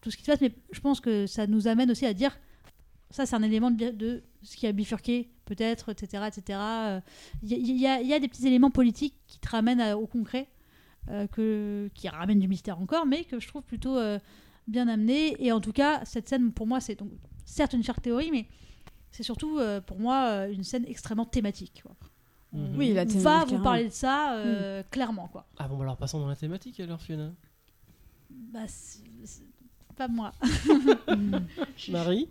tout 0.00 0.10
ce 0.10 0.16
qui 0.16 0.24
se 0.24 0.30
passe, 0.30 0.40
mais 0.40 0.52
je 0.70 0.80
pense 0.80 1.00
que 1.00 1.26
ça 1.26 1.46
nous 1.46 1.68
amène 1.68 1.90
aussi 1.90 2.06
à 2.06 2.14
dire 2.14 2.38
ça, 3.10 3.24
c'est 3.26 3.36
un 3.36 3.42
élément 3.42 3.70
de, 3.70 4.22
ce 4.42 4.56
qui 4.56 4.66
a 4.66 4.72
bifurqué, 4.72 5.30
peut-être, 5.46 5.90
etc. 5.90 6.24
etc. 6.28 6.58
Il 7.42 7.78
y, 7.80 7.86
a- 7.86 8.00
il 8.00 8.06
y 8.10 8.20
des 8.20 8.28
petits 8.28 8.46
éléments 8.46 8.70
politiques 8.70 9.14
qui 9.26 9.38
te 9.38 9.48
ramènent 9.48 9.80
à- 9.80 9.96
au 9.96 10.06
concret, 10.06 10.48
euh, 11.08 11.26
que, 11.26 11.90
qui 11.94 12.08
ramènent 12.08 12.40
du 12.40 12.48
mystère 12.48 12.78
encore, 12.80 13.06
mais 13.06 13.24
que 13.24 13.40
je 13.40 13.48
trouve 13.48 13.62
plutôt 13.62 13.96
euh, 13.96 14.18
bien 14.66 14.88
amené. 14.88 15.34
Et 15.44 15.52
en 15.52 15.60
tout 15.60 15.72
cas, 15.72 16.04
cette 16.04 16.28
scène, 16.28 16.52
pour 16.52 16.66
moi, 16.66 16.80
c'est 16.80 16.96
donc 16.96 17.10
certes 17.46 17.72
une 17.72 17.82
shark 17.82 18.02
théorie, 18.02 18.30
mais 18.30 18.46
c'est 19.10 19.22
surtout, 19.22 19.58
euh, 19.58 19.80
pour 19.80 19.98
moi, 19.98 20.46
une 20.48 20.64
scène 20.64 20.84
extrêmement 20.86 21.24
thématique. 21.24 21.80
quoi. 21.82 21.96
Mhm. 22.52 22.74
Oui, 22.76 22.92
la 22.92 23.02
On 23.02 23.06
thématique, 23.06 23.22
va 23.22 23.44
vous 23.46 23.62
parler 23.62 23.84
de 23.88 23.92
ça 23.92 24.36
euh, 24.36 24.82
clairement, 24.90 25.28
quoi. 25.28 25.46
Ah 25.58 25.66
bon, 25.68 25.76
bah 25.78 25.84
alors 25.84 25.96
passons 25.96 26.18
dans 26.20 26.28
la 26.28 26.36
thématique 26.36 26.78
alors, 26.80 27.00
Fiona. 27.00 27.32
Bah, 28.30 28.66
c'est- 28.68 29.00
c'est 29.24 29.42
pas 29.98 30.08
moi. 30.08 30.32
Marie 31.90 32.28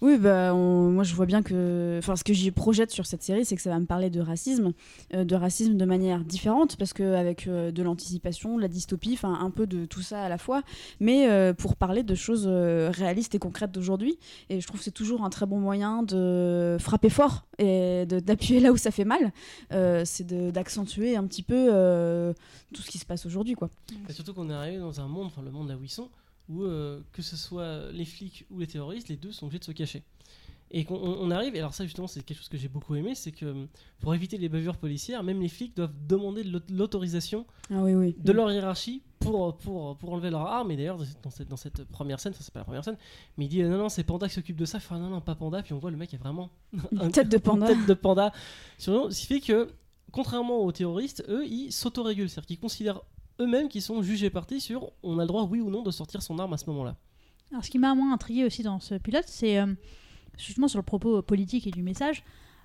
Oui, 0.00 0.18
bah, 0.18 0.52
on- 0.54 0.90
moi 0.90 1.04
je 1.04 1.14
vois 1.14 1.26
bien 1.26 1.42
que. 1.42 1.96
Enfin, 1.98 2.16
ce 2.16 2.24
que 2.24 2.32
j'y 2.32 2.50
projette 2.50 2.90
sur 2.90 3.06
cette 3.06 3.22
série, 3.22 3.44
c'est 3.44 3.54
que 3.54 3.62
ça 3.62 3.70
va 3.70 3.78
me 3.78 3.86
parler 3.86 4.10
de 4.10 4.20
racisme, 4.20 4.72
euh, 5.14 5.24
de 5.24 5.34
racisme 5.36 5.76
de 5.76 5.84
manière 5.84 6.24
différente, 6.24 6.76
parce 6.76 6.92
qu'avec 6.92 7.48
de 7.48 7.82
l'anticipation, 7.82 8.56
de 8.56 8.62
la 8.62 8.68
dystopie, 8.68 9.12
enfin, 9.14 9.38
un 9.40 9.50
peu 9.50 9.66
de 9.68 9.84
tout 9.86 10.02
ça 10.02 10.22
à 10.24 10.28
la 10.28 10.38
fois, 10.38 10.62
mais 10.98 11.30
euh, 11.30 11.52
pour 11.54 11.76
parler 11.76 12.02
de 12.02 12.14
choses 12.16 12.46
euh, 12.48 12.90
réalistes 12.92 13.34
et 13.36 13.38
concrètes 13.38 13.70
d'aujourd'hui. 13.70 14.18
Et 14.50 14.60
je 14.60 14.66
trouve 14.66 14.80
que 14.80 14.84
c'est 14.84 14.90
toujours 14.90 15.22
un 15.24 15.30
très 15.30 15.46
bon 15.46 15.60
moyen 15.60 16.02
de 16.02 16.76
frapper 16.80 17.10
fort 17.10 17.44
et 17.58 18.04
de- 18.06 18.18
d'appuyer 18.18 18.58
là 18.58 18.72
où 18.72 18.76
ça 18.76 18.90
fait 18.90 19.04
mal. 19.04 19.32
Euh, 19.72 20.02
c'est 20.04 20.26
de- 20.26 20.50
d'accentuer 20.50 21.14
un 21.16 21.24
petit 21.26 21.42
peu 21.44 21.68
euh, 21.72 22.32
tout 22.74 22.82
ce 22.82 22.90
qui 22.90 22.98
se 22.98 23.06
passe 23.06 23.24
aujourd'hui, 23.24 23.54
quoi. 23.54 23.70
Et 24.08 24.12
surtout 24.12 24.34
qu'on 24.34 24.50
est 24.50 24.54
arrivé 24.54 24.78
dans 24.78 25.00
un 25.00 25.06
monde, 25.06 25.26
enfin 25.26 25.42
le 25.42 25.52
monde 25.52 25.68
là 25.68 25.76
où 25.76 25.84
ils 25.84 25.88
sont, 25.90 26.08
où 26.48 26.62
euh, 26.64 27.00
que 27.12 27.22
ce 27.22 27.36
soit 27.36 27.90
les 27.92 28.04
flics 28.04 28.46
ou 28.50 28.58
les 28.58 28.66
terroristes, 28.66 29.08
les 29.08 29.16
deux 29.16 29.32
sont 29.32 29.46
obligés 29.46 29.60
de 29.60 29.64
se 29.64 29.72
cacher. 29.72 30.02
Et 30.74 30.84
qu'on 30.84 30.94
on- 30.96 31.18
on 31.20 31.30
arrive, 31.30 31.54
et 31.54 31.58
alors 31.58 31.74
ça 31.74 31.84
justement 31.84 32.06
c'est 32.06 32.22
quelque 32.22 32.38
chose 32.38 32.48
que 32.48 32.56
j'ai 32.56 32.68
beaucoup 32.68 32.94
aimé, 32.94 33.14
c'est 33.14 33.30
que 33.32 33.44
euh, 33.44 33.66
pour 34.00 34.14
éviter 34.14 34.38
les 34.38 34.48
bavures 34.48 34.78
policières, 34.78 35.22
même 35.22 35.38
les 35.42 35.48
flics 35.50 35.76
doivent 35.76 35.92
demander 36.08 36.42
de 36.44 36.50
l'aut- 36.50 36.60
l'autorisation 36.70 37.44
Ah 37.70 37.82
oui, 37.82 37.92
oui. 37.94 38.16
de 38.18 38.32
leur 38.32 38.50
hiérarchie 38.50 39.02
pour, 39.18 39.54
pour, 39.58 39.96
pour 39.98 40.12
enlever 40.14 40.30
leur 40.30 40.46
arme. 40.46 40.70
Et 40.70 40.76
d'ailleurs, 40.76 40.98
dans 41.22 41.30
cette, 41.30 41.46
dans 41.48 41.56
cette 41.58 41.84
première 41.84 42.20
scène, 42.20 42.32
enfin, 42.32 42.40
c'est 42.42 42.54
pas 42.54 42.60
la 42.60 42.64
première 42.64 42.84
scène, 42.84 42.96
mais 43.36 43.44
il 43.44 43.48
dit 43.48 43.60
euh, 43.62 43.68
non, 43.68 43.76
non, 43.76 43.88
c'est 43.90 44.02
Panda 44.02 44.26
qui 44.28 44.34
s'occupe 44.34 44.56
de 44.56 44.64
ça. 44.64 44.78
Enfin, 44.78 44.98
non, 44.98 45.10
non, 45.10 45.20
pas 45.20 45.34
Panda. 45.34 45.62
Puis 45.62 45.74
on 45.74 45.78
voit 45.78 45.90
le 45.90 45.98
mec 45.98 46.14
est 46.14 46.16
vraiment 46.16 46.48
Une 46.90 47.10
tête 47.12 47.28
de 47.28 47.36
panda. 47.36 47.70
une 47.70 47.76
tête 47.78 47.86
de 47.86 47.94
panda. 47.94 48.32
Ce 48.78 49.08
qui 49.20 49.26
fait 49.26 49.40
que, 49.40 49.68
contrairement 50.10 50.60
aux 50.64 50.72
terroristes, 50.72 51.22
eux, 51.28 51.46
ils 51.46 51.70
s'autorégulent. 51.70 52.30
C'est-à-dire 52.30 52.46
qu'ils 52.46 52.58
considèrent 52.60 53.02
eux-mêmes 53.40 53.68
qu'ils 53.68 53.82
sont 53.82 54.02
jugés 54.02 54.30
partis 54.30 54.60
sur 54.60 54.92
on 55.02 55.18
a 55.18 55.22
le 55.22 55.28
droit, 55.28 55.44
oui 55.44 55.60
ou 55.60 55.70
non, 55.70 55.82
de 55.82 55.90
sortir 55.90 56.22
son 56.22 56.38
arme 56.38 56.52
à 56.52 56.56
ce 56.58 56.68
moment-là. 56.70 56.96
Alors, 57.50 57.64
ce 57.64 57.70
qui 57.70 57.78
m'a 57.78 57.94
moins 57.94 58.12
intrigué 58.12 58.44
aussi 58.44 58.62
dans 58.62 58.80
ce 58.80 58.94
pilote, 58.94 59.24
c'est 59.26 59.58
euh, 59.58 59.66
justement 60.38 60.68
sur 60.68 60.78
le 60.78 60.84
propos 60.84 61.20
politique 61.22 61.66
et 61.66 61.70
du 61.70 61.82
message. 61.82 62.24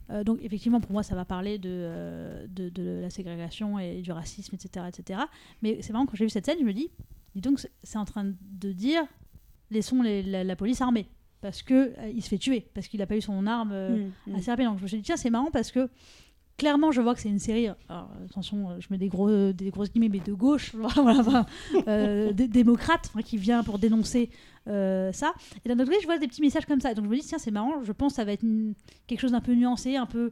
Euh, 0.10 0.24
donc, 0.24 0.40
effectivement, 0.42 0.80
pour 0.80 0.92
moi, 0.94 1.04
ça 1.04 1.16
va 1.16 1.26
parler 1.26 1.58
de, 1.58 1.70
euh, 1.70 2.48
de, 2.48 2.70
de 2.70 3.00
la 3.02 3.10
ségrégation 3.10 3.78
et 3.80 4.02
du 4.02 4.12
racisme, 4.14 4.56
etc. 4.56 4.86
etc. 4.88 5.20
Mais 5.62 5.82
c'est 5.82 5.92
marrant, 5.92 6.06
quand 6.06 6.16
j'ai 6.16 6.24
vu 6.26 6.30
cette 6.30 6.46
scène, 6.46 6.58
je 6.62 6.66
me 6.66 6.72
dis, 6.74 6.90
dis 7.36 7.42
donc, 7.42 7.60
c'est- 7.84 7.98
en 7.98 8.06
train 8.06 8.24
de 8.24 8.72
dire 8.72 9.04
laissons 9.70 10.02
les- 10.02 10.24
la, 10.24 10.44
la 10.46 10.56
police 10.56 10.80
armée. 10.80 11.08
Parce 11.42 11.62
que 11.62 11.94
euh, 12.00 12.12
il 12.16 12.24
se 12.24 12.30
fait 12.30 12.38
tuer, 12.38 12.66
parce 12.74 12.88
qu'il 12.88 13.00
n'a 13.00 13.06
pas 13.06 13.16
eu 13.18 13.22
son 13.22 13.46
arme 13.46 13.72
euh, 13.74 14.08
Mm, 14.28 14.32
mm. 14.32 14.36
assez 14.36 14.50
rapide. 14.52 14.66
Donc 14.68 14.78
je 14.78 14.84
me 14.84 14.88
suis 14.88 14.98
dit, 14.98 15.04
tiens, 15.04 15.18
c'est 15.18 15.30
marrant 15.30 15.52
parce 15.52 15.72
que 15.72 15.90
clairement, 16.58 16.92
je 16.92 17.02
vois 17.02 17.14
que 17.16 17.22
c'est 17.22 17.30
une 17.30 17.40
série. 17.40 17.68
attention, 17.90 18.70
euh, 18.70 18.76
je 18.80 18.88
mets 18.90 18.98
des, 18.98 19.08
gros, 19.08 19.52
des 19.52 19.70
grosses 19.70 19.92
guillemets, 19.92 20.10
mais 20.10 20.20
de 20.20 20.34
gauche, 20.34 20.74
voilà, 20.76 21.20
enfin, 21.20 21.46
euh, 21.88 22.34
enfin, 22.34 23.22
qui 23.22 23.38
vient 23.38 23.64
pour 23.64 23.80
dénoncer 23.80 24.30
euh, 24.68 25.12
ça. 25.12 25.34
Et 25.64 25.70
d'un 25.70 25.76
autre 25.76 25.86
côté, 25.86 26.02
je 26.02 26.08
vois 26.08 26.18
des 26.18 26.28
petits 26.28 26.42
messages 26.42 26.66
comme 26.66 26.82
ça. 26.82 26.94
Donc 26.94 27.06
je 27.06 27.10
me 27.10 27.16
dis, 27.16 27.22
tiens, 27.22 27.38
c'est 27.38 27.52
marrant, 27.52 27.84
je 27.84 27.92
pense 27.92 28.14
que 28.14 28.16
ça 28.18 28.26
va 28.26 28.34
être 28.34 28.46
quelque 29.06 29.20
chose 29.20 29.32
d'un 29.32 29.42
peu 29.42 29.54
nuancé, 29.54 29.96
un 29.96 30.06
peu. 30.06 30.32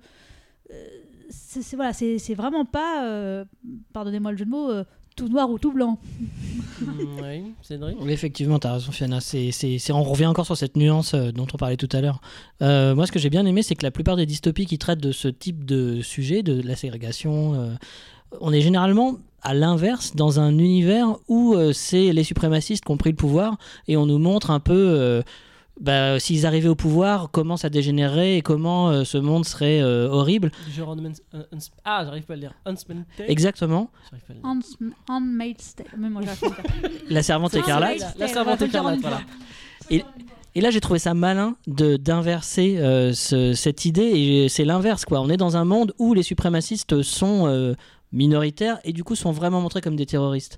euh, 0.72 0.88
c'est 1.30 1.76
voilà, 1.76 1.92
vraiment 2.36 2.66
pas, 2.66 3.06
euh, 3.06 3.46
pardonnez-moi 3.94 4.32
le 4.32 4.38
jeu 4.38 4.46
de 4.46 4.50
mots, 4.50 4.70
euh, 4.70 4.84
tout 5.16 5.28
noir 5.30 5.50
ou 5.50 5.58
tout 5.60 5.72
blanc. 5.74 5.98
Oui, 7.22 7.54
Cédric. 7.62 7.96
Oui, 8.02 8.12
effectivement, 8.12 8.60
tu 8.60 8.68
as 8.68 8.74
raison, 8.74 8.92
Fiona. 8.92 9.22
C'est, 9.22 9.52
c'est- 9.52 9.80
c'est- 9.80 9.94
on 9.94 10.04
revient 10.04 10.26
encore 10.26 10.46
sur 10.46 10.58
cette 10.58 10.76
nuance 10.76 11.14
euh, 11.14 11.32
dont 11.32 11.48
on 11.54 11.58
parlait 11.58 11.78
tout 11.78 11.88
à 11.94 12.02
l'heure. 12.02 12.20
Euh, 12.62 12.94
moi, 12.96 13.08
ce 13.08 13.12
que 13.14 13.20
j'ai 13.20 13.30
bien 13.30 13.46
aimé, 13.46 13.62
c'est 13.64 13.76
que 13.76 13.84
la 13.84 13.92
plupart 13.92 14.18
des 14.18 14.26
dystopies 14.26 14.66
qui 14.66 14.78
traitent 14.78 15.00
de 15.00 15.14
ce 15.14 15.30
type 15.30 15.64
de 15.64 16.02
sujet, 16.02 16.44
de 16.44 16.62
la 16.62 16.76
ségrégation, 16.76 17.54
euh, 17.56 17.74
on 18.42 18.52
est 18.52 18.60
généralement 18.62 19.16
à 19.42 19.54
l'inverse 19.54 20.16
dans 20.16 20.40
un 20.42 20.58
univers 20.58 21.16
où 21.30 21.54
euh, 21.56 21.72
c'est 21.72 22.12
les 22.12 22.24
suprémacistes 22.26 22.84
qui 22.84 22.92
ont 22.92 22.98
pris 22.98 23.12
le 23.12 23.16
pouvoir 23.16 23.58
et 23.88 23.96
on 23.96 24.06
nous 24.06 24.20
montre 24.20 24.52
un 24.52 24.60
peu. 24.60 25.24
Euh, 25.78 25.84
bah, 25.84 26.20
s'ils 26.20 26.46
arrivaient 26.46 26.70
au 26.70 26.76
pouvoir, 26.76 27.30
comment 27.32 27.58
ça 27.58 27.70
dégénérerait 27.70 28.38
et 28.38 28.42
comment 28.42 28.90
euh, 28.90 29.04
ce 29.04 29.18
monde 29.18 29.46
serait 29.46 29.82
euh, 29.82 30.08
horrible? 30.10 30.52
Du 30.68 30.74
genre 30.74 30.96
Unman- 30.96 31.20
un- 31.34 31.40
un- 31.40 31.58
ah, 31.84 32.04
j'arrive 32.06 32.24
pas 32.24 32.34
à 32.34 32.38
le 32.38 32.42
dire. 32.42 32.54
Exactement. 33.28 33.90
La 37.10 37.24
servante 37.24 37.54
écarlate. 37.56 38.00
La 38.18 38.28
va 38.28 38.34
servante 38.34 38.62
écarlate, 38.62 39.00
voilà. 39.02 39.22
Et 40.58 40.62
là, 40.62 40.70
j'ai 40.72 40.80
trouvé 40.80 41.00
ça 41.00 41.14
malin 41.14 41.58
de 41.68 41.98
d'inverser 41.98 42.78
euh, 42.78 43.12
ce- 43.12 43.52
cette 43.54 43.84
idée. 43.84 44.12
Et 44.16 44.50
c'est 44.50 44.64
l'inverse, 44.64 45.04
quoi. 45.04 45.20
On 45.20 45.30
est 45.30 45.36
dans 45.38 45.58
un 45.58 45.66
monde 45.66 45.94
où 46.00 46.14
les 46.14 46.24
suprémacistes 46.24 47.02
sont 47.02 47.48
euh, 47.48 47.74
minoritaires 48.14 48.80
et 48.86 48.94
du 48.94 49.04
coup 49.04 49.16
sont 49.16 49.34
vraiment 49.34 49.60
montrés 49.60 49.82
comme 49.82 49.98
des 49.98 50.06
terroristes. 50.06 50.58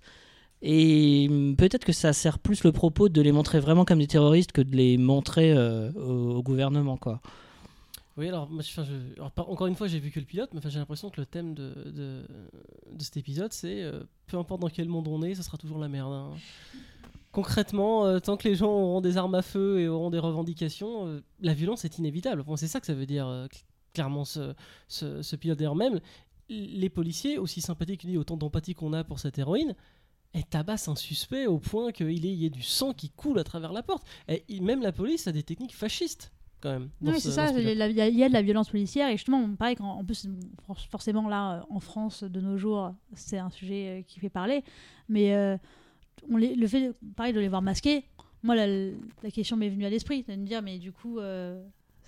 Et 0.62 1.30
peut-être 1.58 1.86
que 1.86 1.94
ça 1.94 2.14
sert 2.14 2.40
plus 2.40 2.64
le 2.64 2.72
propos 2.72 3.10
de 3.10 3.22
les 3.22 3.32
montrer 3.32 3.60
vraiment 3.60 3.86
comme 3.86 4.00
des 4.00 4.08
terroristes 4.08 4.52
que 4.52 4.62
de 4.62 4.76
les 4.76 4.98
montrer 4.98 5.54
euh, 5.54 5.92
au, 5.94 6.42
gouvernement, 6.42 6.98
quoi. 6.98 7.22
Oui, 8.18 8.28
alors, 8.30 8.50
encore 9.38 9.68
une 9.68 9.76
fois, 9.76 9.88
j'ai 9.88 10.00
vu 10.00 10.10
que 10.10 10.20
le 10.20 10.26
pilote, 10.26 10.50
mais 10.52 10.62
j'ai 10.66 10.80
l'impression 10.80 11.12
que 11.12 11.22
le 11.22 11.28
thème 11.28 11.54
de, 11.54 11.72
de, 11.86 12.24
cet 13.04 13.18
épisode, 13.18 13.54
c'est 13.54 13.84
euh, 13.84 14.02
peu 14.26 14.38
importe 14.38 14.60
dans 14.62 14.70
quel 14.70 14.90
monde 14.90 15.08
on 15.08 15.22
est, 15.22 15.36
ça 15.36 15.44
sera 15.44 15.58
toujours 15.58 15.78
la 15.78 15.88
merde. 15.88 16.12
hein. 16.12 16.32
Concrètement, 17.32 18.08
euh, 18.08 18.18
tant 18.18 18.36
que 18.36 18.48
les 18.48 18.56
gens 18.56 18.72
auront 18.72 19.02
des 19.02 19.18
armes 19.18 19.36
à 19.36 19.44
feu 19.44 19.80
et 19.80 19.88
auront 19.88 20.10
des 20.10 20.18
revendications, 20.18 21.22
la 21.42 21.54
violence 21.54 21.86
est 21.86 22.00
inévitable. 22.00 22.44
C'est 22.56 22.68
ça 22.68 22.80
que 22.80 22.88
ça 22.88 22.96
veut 22.96 23.06
dire 23.06 23.28
cl- 23.28 23.64
clairement 23.94 24.26
ce, 24.26 24.56
ce, 24.88 25.36
pilote. 25.36 25.60
D'ailleurs, 25.60 25.76
même 25.76 26.00
les 26.50 26.90
policiers, 26.90 27.38
aussi 27.38 27.62
sympathiques 27.62 28.08
autant 28.18 28.38
d'empathie 28.38 28.74
qu'on 28.74 28.94
a 28.94 29.04
pour 29.04 29.20
cette 29.20 29.38
héroïne, 29.38 29.76
elle 30.38 30.46
tabasse 30.46 30.88
un 30.88 30.96
suspect 30.96 31.48
au 31.48 31.58
point 31.58 31.92
qu'il 31.92 32.26
y 32.26 32.46
ait 32.46 32.50
du 32.50 32.62
sang 32.62 32.94
qui 32.94 33.10
coule 33.10 33.40
à 33.40 33.44
travers 33.44 33.74
la 33.74 33.82
porte. 33.84 34.06
Et 34.28 34.60
même 34.62 34.82
la 34.82 34.92
police 34.92 35.28
a 35.28 35.32
des 35.32 35.44
techniques 35.44 35.76
fascistes, 35.76 36.32
quand 36.62 36.70
même. 36.72 36.90
Oui, 37.02 37.16
ce- 37.16 37.30
c'est 37.30 37.32
ça, 37.32 37.48
ce 37.48 37.60
il 37.60 37.66
y, 37.96 38.02
a- 38.02 38.08
y 38.08 38.28
de 38.28 38.34
la 38.34 38.42
violence 38.44 38.70
policière 38.70 39.10
et 39.10 39.14
justement, 39.14 39.48
pareil, 39.56 39.76
en 39.80 40.04
plus, 40.06 40.28
for- 40.66 40.80
forcément 40.80 41.28
là, 41.28 41.66
en 41.70 41.80
France, 41.80 42.24
de 42.24 42.40
nos 42.40 42.58
jours, 42.58 42.94
c'est 43.14 43.40
un 43.40 43.50
sujet 43.50 44.00
euh, 44.00 44.02
qui 44.08 44.20
fait 44.20 44.30
parler, 44.30 44.64
mais 45.10 45.34
euh, 45.36 45.58
on 46.30 46.38
les, 46.38 46.56
le 46.56 46.68
fait, 46.68 46.94
pareil, 47.16 47.34
de 47.34 47.40
les 47.40 47.48
voir 47.48 47.62
masqués, 47.62 48.06
moi, 48.44 48.56
la, 48.56 48.68
la 48.68 49.32
question 49.32 49.58
m'est 49.58 49.70
venue 49.70 49.86
à 49.86 49.90
l'esprit, 49.90 50.24
de 50.24 50.36
me 50.36 50.46
dire, 50.46 50.62
mais 50.62 50.78
du 50.78 50.92
coup, 50.92 51.18
euh, 51.20 51.60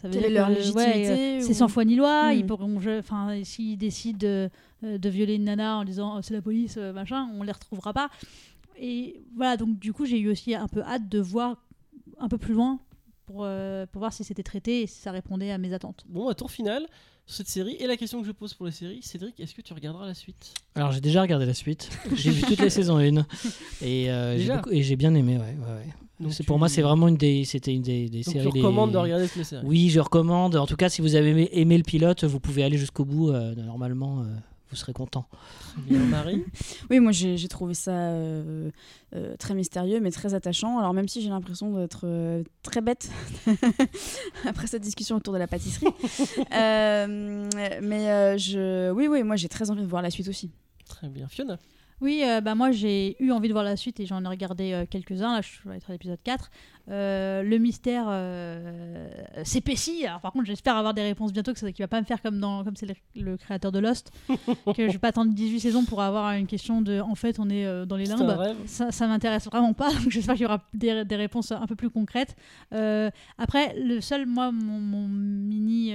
Quelle 0.07 0.25
est 0.25 0.29
dire 0.29 0.39
leur 0.39 0.47
que, 0.47 0.53
ouais, 0.53 0.57
légitimité 0.57 1.09
euh, 1.09 1.39
ou- 1.43 1.47
c'est 1.47 1.53
sans 1.53 1.67
foi 1.67 1.83
ni 1.85 1.95
loi, 1.95 2.29
Hmm. 2.29 2.37
ils 2.37 2.45
pourront, 2.45 2.77
enfin, 2.99 3.37
s'ils 3.43 3.77
décident 3.77 4.17
de, 4.19 4.49
euh, 4.83 4.97
de 4.97 5.09
violer 5.09 5.35
une 5.35 5.43
nana 5.45 5.77
en 5.77 5.83
disant 5.83 6.15
oh, 6.17 6.21
c'est 6.21 6.33
la 6.33 6.41
police, 6.41 6.75
euh, 6.77 6.93
machin, 6.93 7.29
on 7.37 7.43
les 7.43 7.51
retrouvera 7.51 7.91
pas. 7.93 8.09
Et 8.77 9.21
voilà, 9.35 9.57
donc 9.57 9.77
du 9.79 9.91
coup, 9.93 10.05
j'ai 10.05 10.19
eu 10.19 10.29
aussi 10.29 10.55
un 10.55 10.67
peu 10.67 10.81
hâte 10.81 11.09
de 11.09 11.19
voir 11.19 11.57
un 12.17 12.29
peu 12.29 12.37
plus 12.37 12.53
loin 12.53 12.79
pour, 13.25 13.41
euh, 13.43 13.85
pour 13.85 13.99
voir 13.99 14.13
si 14.13 14.23
c'était 14.23 14.43
traité 14.43 14.81
et 14.83 14.87
si 14.87 15.01
ça 15.01 15.11
répondait 15.11 15.51
à 15.51 15.57
mes 15.57 15.73
attentes. 15.73 16.03
Bon, 16.07 16.29
à 16.29 16.33
tour 16.35 16.49
final 16.49 16.85
cette 17.31 17.47
série. 17.47 17.75
Et 17.79 17.87
la 17.87 17.97
question 17.97 18.21
que 18.21 18.27
je 18.27 18.31
pose 18.31 18.53
pour 18.53 18.65
les 18.65 18.71
séries, 18.71 19.01
Cédric, 19.01 19.39
est-ce 19.39 19.53
que 19.53 19.61
tu 19.61 19.73
regarderas 19.73 20.05
la 20.07 20.13
suite? 20.13 20.53
Alors, 20.75 20.91
j'ai 20.91 21.01
déjà 21.01 21.21
regardé 21.21 21.45
la 21.45 21.53
suite. 21.53 21.89
J'ai 22.15 22.31
vu 22.31 22.41
toutes 22.41 22.59
les 22.61 22.69
saisons 22.69 22.97
1. 22.97 23.25
Et, 23.81 24.09
euh, 24.11 24.37
j'ai 24.37 24.49
beaucoup- 24.53 24.71
et 24.71 24.83
j'ai 24.83 24.95
bien 24.95 25.13
aimé, 25.15 25.37
ouais. 25.37 25.55
ouais, 26.21 26.29
C'est- 26.31 26.43
Pour 26.43 26.59
moi, 26.59 26.67
c'est 26.69 26.81
vraiment 26.81 27.07
une 27.07 27.17
des, 27.17 27.45
c'était 27.45 27.73
une 27.73 27.81
des, 27.81 28.09
des 28.09 28.23
Donc 28.23 28.33
séries. 28.33 28.49
tu 28.51 28.57
recommandes 28.59 28.89
les- 28.89 28.93
de 28.93 28.97
regarder 28.99 29.27
cette 29.27 29.43
série 29.45 29.65
Oui, 29.65 29.89
je 29.89 29.99
recommande. 29.99 30.55
En 30.55 30.65
tout 30.67 30.75
cas, 30.75 30.89
si 30.89 31.01
vous 31.01 31.15
avez 31.15 31.29
aimé, 31.29 31.49
aimé 31.53 31.77
le 31.77 31.83
pilote, 31.83 32.23
vous 32.25 32.39
pouvez 32.39 32.63
aller 32.63 32.77
jusqu'au 32.77 33.05
bout. 33.05 33.29
euh, 33.31 33.55
normalement, 33.55 34.21
euh, 34.21 34.25
vous 34.69 34.75
serez 34.75 34.93
content. 34.93 35.27
Bien, 35.77 35.99
Marie. 35.99 36.43
Oui, 36.89 36.99
moi 36.99 37.11
j'ai 37.11 37.47
trouvé 37.47 37.73
ça 37.73 37.91
euh, 37.91 38.69
euh, 39.15 39.35
très 39.37 39.53
mystérieux, 39.55 39.99
mais 39.99 40.11
très 40.11 40.33
attachant. 40.33 40.77
Alors 40.79 40.93
même 40.93 41.07
si 41.07 41.21
j'ai 41.21 41.29
l'impression 41.29 41.73
d'être 41.75 42.01
euh, 42.05 42.43
très 42.63 42.81
bête 42.81 43.09
après 44.45 44.67
cette 44.67 44.81
discussion 44.83 45.15
autour 45.17 45.33
de 45.33 45.39
la 45.39 45.47
pâtisserie, 45.47 45.87
Euh, 46.53 47.49
mais 47.81 48.09
euh, 48.09 48.37
je, 48.37 48.91
oui, 48.91 49.07
oui, 49.07 49.23
moi 49.23 49.35
j'ai 49.35 49.49
très 49.49 49.69
envie 49.69 49.81
de 49.81 49.87
voir 49.87 50.01
la 50.01 50.09
suite 50.09 50.27
aussi. 50.27 50.51
Très 50.87 51.07
bien. 51.07 51.27
Fiona? 51.27 51.57
Oui, 52.01 52.23
euh, 52.23 52.39
bah 52.39 52.55
moi 52.55 52.71
j'ai 52.71 53.21
eu 53.21 53.31
envie 53.31 53.49
de 53.49 53.53
voir 53.53 53.65
la 53.65 53.75
suite 53.75 53.99
et 53.99 54.05
j'en 54.05 54.23
ai 54.23 54.27
regardé 54.27 54.71
euh, 54.71 54.85
quelques-uns. 54.89 55.33
Là, 55.35 55.41
je 55.41 55.69
être 55.71 55.89
à 55.89 55.93
l'épisode 55.93 56.19
4. 56.23 56.49
Euh, 56.89 57.43
le 57.43 57.57
mystère 57.57 58.05
euh, 58.07 59.07
s'épaissit. 59.43 60.05
Alors, 60.05 60.21
par 60.21 60.31
contre, 60.31 60.45
j'espère 60.45 60.75
avoir 60.75 60.93
des 60.93 61.03
réponses 61.03 61.33
bientôt, 61.33 61.53
que 61.53 61.59
ça, 61.59 61.71
qu'il 61.71 61.83
va 61.83 61.87
pas 61.87 61.99
me 61.99 62.05
faire 62.05 62.21
comme 62.21 62.39
dans 62.39 62.63
comme 62.63 62.75
c'est 62.75 62.87
le, 62.87 62.95
le 63.21 63.37
créateur 63.37 63.71
de 63.71 63.79
Lost, 63.79 64.11
que 64.29 64.87
je 64.87 64.93
vais 64.93 64.97
pas 64.97 65.09
attendre 65.09 65.33
18 65.33 65.59
saisons 65.59 65.85
pour 65.85 66.01
avoir 66.01 66.31
une 66.31 66.47
question 66.47 66.81
de 66.81 66.99
en 66.99 67.15
fait 67.15 67.39
on 67.39 67.49
est 67.49 67.85
dans 67.85 67.95
les 67.95 68.05
limbes. 68.05 68.55
Ça, 68.65 68.91
ça 68.91 69.07
m'intéresse 69.07 69.45
vraiment 69.45 69.73
pas, 69.73 69.91
donc 70.03 70.09
j'espère 70.09 70.35
qu'il 70.35 70.43
y 70.43 70.45
aura 70.45 70.63
des, 70.73 71.05
des 71.05 71.15
réponses 71.15 71.51
un 71.51 71.67
peu 71.67 71.75
plus 71.75 71.89
concrètes. 71.89 72.35
Après, 72.71 73.75
le 73.77 74.01
seul, 74.01 74.25
moi, 74.25 74.51
mon, 74.51 74.79
mon 74.79 75.07
mini 75.07 75.93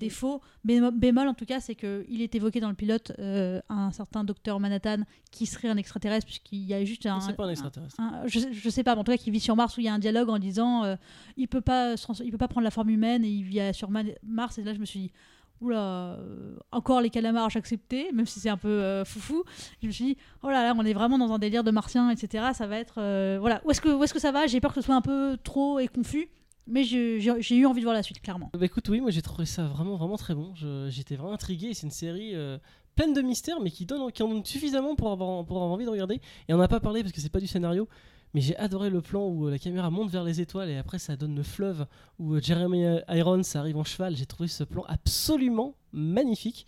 défaut, 0.00 0.40
bémo- 0.66 0.90
bémol 0.90 1.28
en 1.28 1.34
tout 1.34 1.44
cas, 1.46 1.60
c'est 1.60 1.76
qu'il 1.76 2.20
est 2.20 2.34
évoqué 2.34 2.58
dans 2.58 2.68
le 2.68 2.74
pilote 2.74 3.12
euh, 3.20 3.60
un 3.68 3.92
certain 3.92 4.24
docteur 4.24 4.58
Manhattan 4.58 5.04
qui 5.30 5.46
serait 5.46 5.68
un 5.68 5.76
extraterrestre, 5.76 6.26
puisqu'il 6.26 6.64
y 6.64 6.74
a 6.74 6.84
juste 6.84 7.06
un. 7.06 7.20
C'est 7.20 7.34
pas 7.36 7.44
un 7.44 7.50
extraterrestre. 7.50 8.00
un- 8.00 8.26
je, 8.26 8.40
je 8.50 8.68
sais 8.70 8.82
pas, 8.82 8.94
mais 8.96 9.00
en 9.02 9.04
tout 9.04 9.12
cas, 9.12 9.18
qui 9.18 9.30
vit 9.30 9.38
sur 9.40 9.54
Mars 9.54 9.76
où 9.76 9.80
il 9.80 9.84
y 9.84 9.88
a 9.88 9.94
un 9.94 9.98
dialogue 10.00 10.28
en 10.30 10.38
disant 10.40 10.82
euh, 10.84 10.96
il 11.36 11.46
peut 11.46 11.60
pas 11.60 11.94
il 12.24 12.30
peut 12.32 12.38
pas 12.38 12.48
prendre 12.48 12.64
la 12.64 12.70
forme 12.72 12.90
humaine 12.90 13.24
et 13.24 13.28
il 13.28 13.42
vit 13.44 13.60
à- 13.60 13.72
sur 13.72 13.90
Ma- 13.90 14.02
Mars. 14.24 14.58
Et 14.58 14.64
là, 14.64 14.74
je 14.74 14.80
me 14.80 14.84
suis 14.84 14.98
dit 15.00 15.12
oula, 15.60 15.78
euh, 16.18 16.56
encore 16.72 17.02
les 17.02 17.10
calamars 17.10 17.50
j'acceptais, 17.50 18.08
même 18.14 18.24
si 18.24 18.40
c'est 18.40 18.48
un 18.48 18.56
peu 18.56 18.68
euh, 18.68 19.04
foufou. 19.04 19.44
Je 19.82 19.86
me 19.88 19.92
suis 19.92 20.04
dit 20.06 20.16
oh 20.42 20.48
là 20.48 20.62
là, 20.64 20.74
on 20.76 20.84
est 20.86 20.94
vraiment 20.94 21.18
dans 21.18 21.30
un 21.32 21.38
délire 21.38 21.62
de 21.64 21.70
martien, 21.70 22.08
etc. 22.10 22.46
Ça 22.54 22.66
va 22.66 22.78
être 22.78 22.94
euh, 22.98 23.36
voilà, 23.40 23.60
où 23.66 23.70
est-ce 23.70 23.80
que 23.82 23.90
où 23.90 24.02
est-ce 24.02 24.14
que 24.14 24.20
ça 24.20 24.32
va? 24.32 24.46
J'ai 24.46 24.60
peur 24.60 24.72
que 24.72 24.80
ce 24.80 24.86
soit 24.86 24.94
un 24.94 25.02
peu 25.02 25.36
trop 25.44 25.78
et 25.78 25.86
confus, 25.88 26.28
mais 26.66 26.84
j'ai 26.84 27.18
eu 27.18 27.66
envie 27.66 27.80
de 27.80 27.84
voir 27.84 27.94
la 27.94 28.02
suite 28.02 28.20
clairement. 28.20 28.50
Bah 28.52 28.64
écoute, 28.64 28.88
oui, 28.88 29.00
moi 29.00 29.10
j'ai 29.10 29.22
trouvé 29.22 29.46
ça 29.46 29.64
vraiment, 29.64 29.96
vraiment 29.96 30.16
très 30.16 30.34
bon. 30.34 30.54
J'étais 30.88 31.16
vraiment 31.16 31.32
intrigué. 31.32 31.74
C'est 31.74 31.86
une 31.86 31.92
série 31.92 32.34
euh, 32.34 32.58
pleine 32.94 33.12
de 33.12 33.22
mystères, 33.22 33.60
mais 33.60 33.70
qui, 33.70 33.86
donne, 33.86 34.12
qui 34.12 34.22
en 34.22 34.28
donne 34.28 34.44
suffisamment 34.44 34.94
pour 34.94 35.10
avoir, 35.10 35.44
pour 35.44 35.56
avoir 35.56 35.72
envie 35.72 35.84
de 35.84 35.90
regarder. 35.90 36.20
Et 36.48 36.54
on 36.54 36.58
n'a 36.58 36.68
pas 36.68 36.80
parlé 36.80 37.02
parce 37.02 37.12
que 37.12 37.20
c'est 37.20 37.28
pas 37.32 37.40
du 37.40 37.46
scénario. 37.46 37.88
Mais 38.32 38.40
j'ai 38.40 38.56
adoré 38.56 38.90
le 38.90 39.00
plan 39.00 39.26
où 39.26 39.48
euh, 39.48 39.50
la 39.50 39.58
caméra 39.58 39.90
monte 39.90 40.10
vers 40.10 40.22
les 40.22 40.40
étoiles 40.40 40.70
et 40.70 40.76
après 40.76 41.00
ça 41.00 41.16
donne 41.16 41.34
le 41.34 41.42
fleuve 41.42 41.86
où 42.20 42.34
euh, 42.34 42.40
Jeremy 42.40 43.00
Irons 43.08 43.42
arrive 43.54 43.76
en 43.76 43.84
cheval. 43.84 44.14
J'ai 44.14 44.26
trouvé 44.26 44.48
ce 44.48 44.62
plan 44.62 44.84
absolument 44.86 45.74
magnifique. 45.92 46.66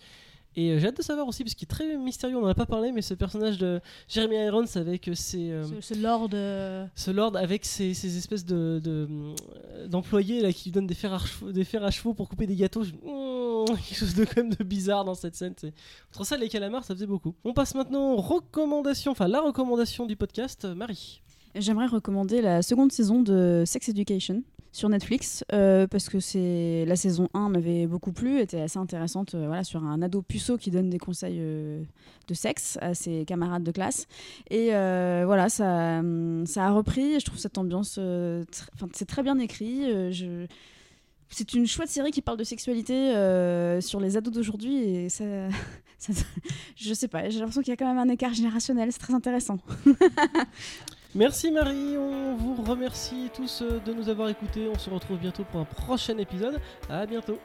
Et 0.54 0.70
euh, 0.72 0.78
j'ai 0.78 0.88
hâte 0.88 0.96
de 0.98 1.02
savoir 1.02 1.26
aussi, 1.26 1.44
parce 1.44 1.54
qu'il 1.54 1.64
est 1.66 1.70
très 1.70 1.96
mystérieux, 1.96 2.36
on 2.36 2.42
n'en 2.42 2.48
a 2.48 2.54
pas 2.54 2.66
parlé, 2.66 2.92
mais 2.92 3.00
ce 3.02 3.14
personnage 3.14 3.56
de 3.58 3.80
Jeremy 4.08 4.36
Irons 4.36 4.64
avec 4.76 5.08
euh, 5.08 5.14
ses. 5.14 5.50
euh, 5.50 5.64
Ce, 5.80 5.94
ce 5.94 6.00
lord. 6.00 6.28
euh, 6.34 6.86
ce 6.94 7.10
lord 7.10 7.36
avec 7.36 7.64
ses, 7.64 7.94
ses 7.94 8.16
espèces 8.18 8.44
de, 8.44 8.80
de, 8.84 9.08
d'employés 9.86 10.40
là 10.42 10.52
qui 10.52 10.64
lui 10.64 10.72
donnent 10.72 10.86
des 10.86 10.94
fers 10.94 11.12
à 11.14 11.18
chevaux, 11.18 11.52
des 11.52 11.64
fers 11.64 11.82
à 11.84 11.90
chevaux 11.90 12.14
pour 12.14 12.28
couper 12.28 12.46
des 12.46 12.56
gâteaux. 12.56 12.82
Je- 12.84 12.92
Mmh, 12.92 13.64
quelque 13.88 13.94
chose 13.94 14.14
de 14.14 14.24
quand 14.24 14.38
même 14.38 14.52
de 14.54 14.64
bizarre 14.64 15.04
dans 15.04 15.14
cette 15.14 15.36
scène. 15.36 15.54
c'est- 15.56 15.72
Entre 16.10 16.26
ça 16.26 16.36
et 16.36 16.40
les 16.40 16.48
calamars, 16.48 16.84
ça 16.84 16.94
faisait 16.94 17.06
beaucoup. 17.06 17.34
On 17.44 17.52
passe 17.52 17.74
maintenant 17.74 18.12
aux 18.12 18.20
recommandations, 18.20 19.12
enfin 19.12 19.28
la 19.28 19.40
recommandation 19.40 20.04
du 20.06 20.16
podcast. 20.16 20.64
Marie. 20.64 21.22
J'aimerais 21.54 21.86
recommander 21.86 22.40
la 22.42 22.62
seconde 22.62 22.92
saison 22.92 23.22
de 23.22 23.62
Sex 23.66 23.88
Education 23.88 24.42
sur 24.72 24.88
Netflix 24.88 25.44
euh, 25.52 25.86
parce 25.86 26.08
que 26.08 26.18
c'est 26.18 26.84
la 26.86 26.96
saison 26.96 27.28
1 27.34 27.50
m'avait 27.50 27.86
beaucoup 27.86 28.12
plu, 28.12 28.40
était 28.40 28.60
assez 28.60 28.78
intéressante 28.78 29.34
euh, 29.34 29.46
voilà, 29.46 29.64
sur 29.64 29.84
un 29.84 30.00
ado 30.00 30.22
puceau 30.22 30.56
qui 30.56 30.70
donne 30.70 30.88
des 30.88 30.98
conseils 30.98 31.36
euh, 31.38 31.82
de 32.26 32.34
sexe 32.34 32.78
à 32.80 32.94
ses 32.94 33.24
camarades 33.26 33.62
de 33.62 33.70
classe. 33.70 34.06
Et 34.50 34.68
voilà, 34.70 35.48
ça, 35.50 35.98
hum, 36.00 36.46
ça 36.46 36.66
a 36.66 36.70
repris. 36.70 37.20
Je 37.20 37.24
trouve 37.26 37.38
cette 37.38 37.58
ambiance, 37.58 38.00
c'est 38.94 39.06
très 39.06 39.22
bien 39.22 39.38
écrit. 39.38 40.12
je... 40.12 40.46
C'est 41.34 41.54
une 41.54 41.66
chouette 41.66 41.88
série 41.88 42.10
qui 42.10 42.20
parle 42.20 42.36
de 42.36 42.44
sexualité 42.44 43.12
sur 43.80 44.00
les 44.00 44.16
ados 44.16 44.32
d'aujourd'hui 44.34 44.76
et 44.76 45.08
ça- 45.08 45.24
je 46.76 46.94
sais 46.94 47.08
pas, 47.08 47.28
j'ai 47.30 47.38
l'impression 47.38 47.62
qu'il 47.62 47.70
y 47.70 47.74
a 47.74 47.76
quand 47.76 47.86
même 47.86 47.98
un 47.98 48.12
écart 48.12 48.34
générationnel, 48.34 48.90
c'est 48.92 48.98
très 48.98 49.14
intéressant. 49.14 49.58
Merci 51.14 51.50
Marie, 51.50 51.98
on 51.98 52.34
vous 52.36 52.62
remercie 52.62 53.30
tous 53.34 53.62
de 53.62 53.92
nous 53.92 54.08
avoir 54.08 54.30
écoutés. 54.30 54.66
On 54.72 54.78
se 54.78 54.88
retrouve 54.88 55.18
bientôt 55.18 55.44
pour 55.44 55.60
un 55.60 55.64
prochain 55.64 56.16
épisode. 56.16 56.58
À 56.88 57.04
bientôt. 57.04 57.38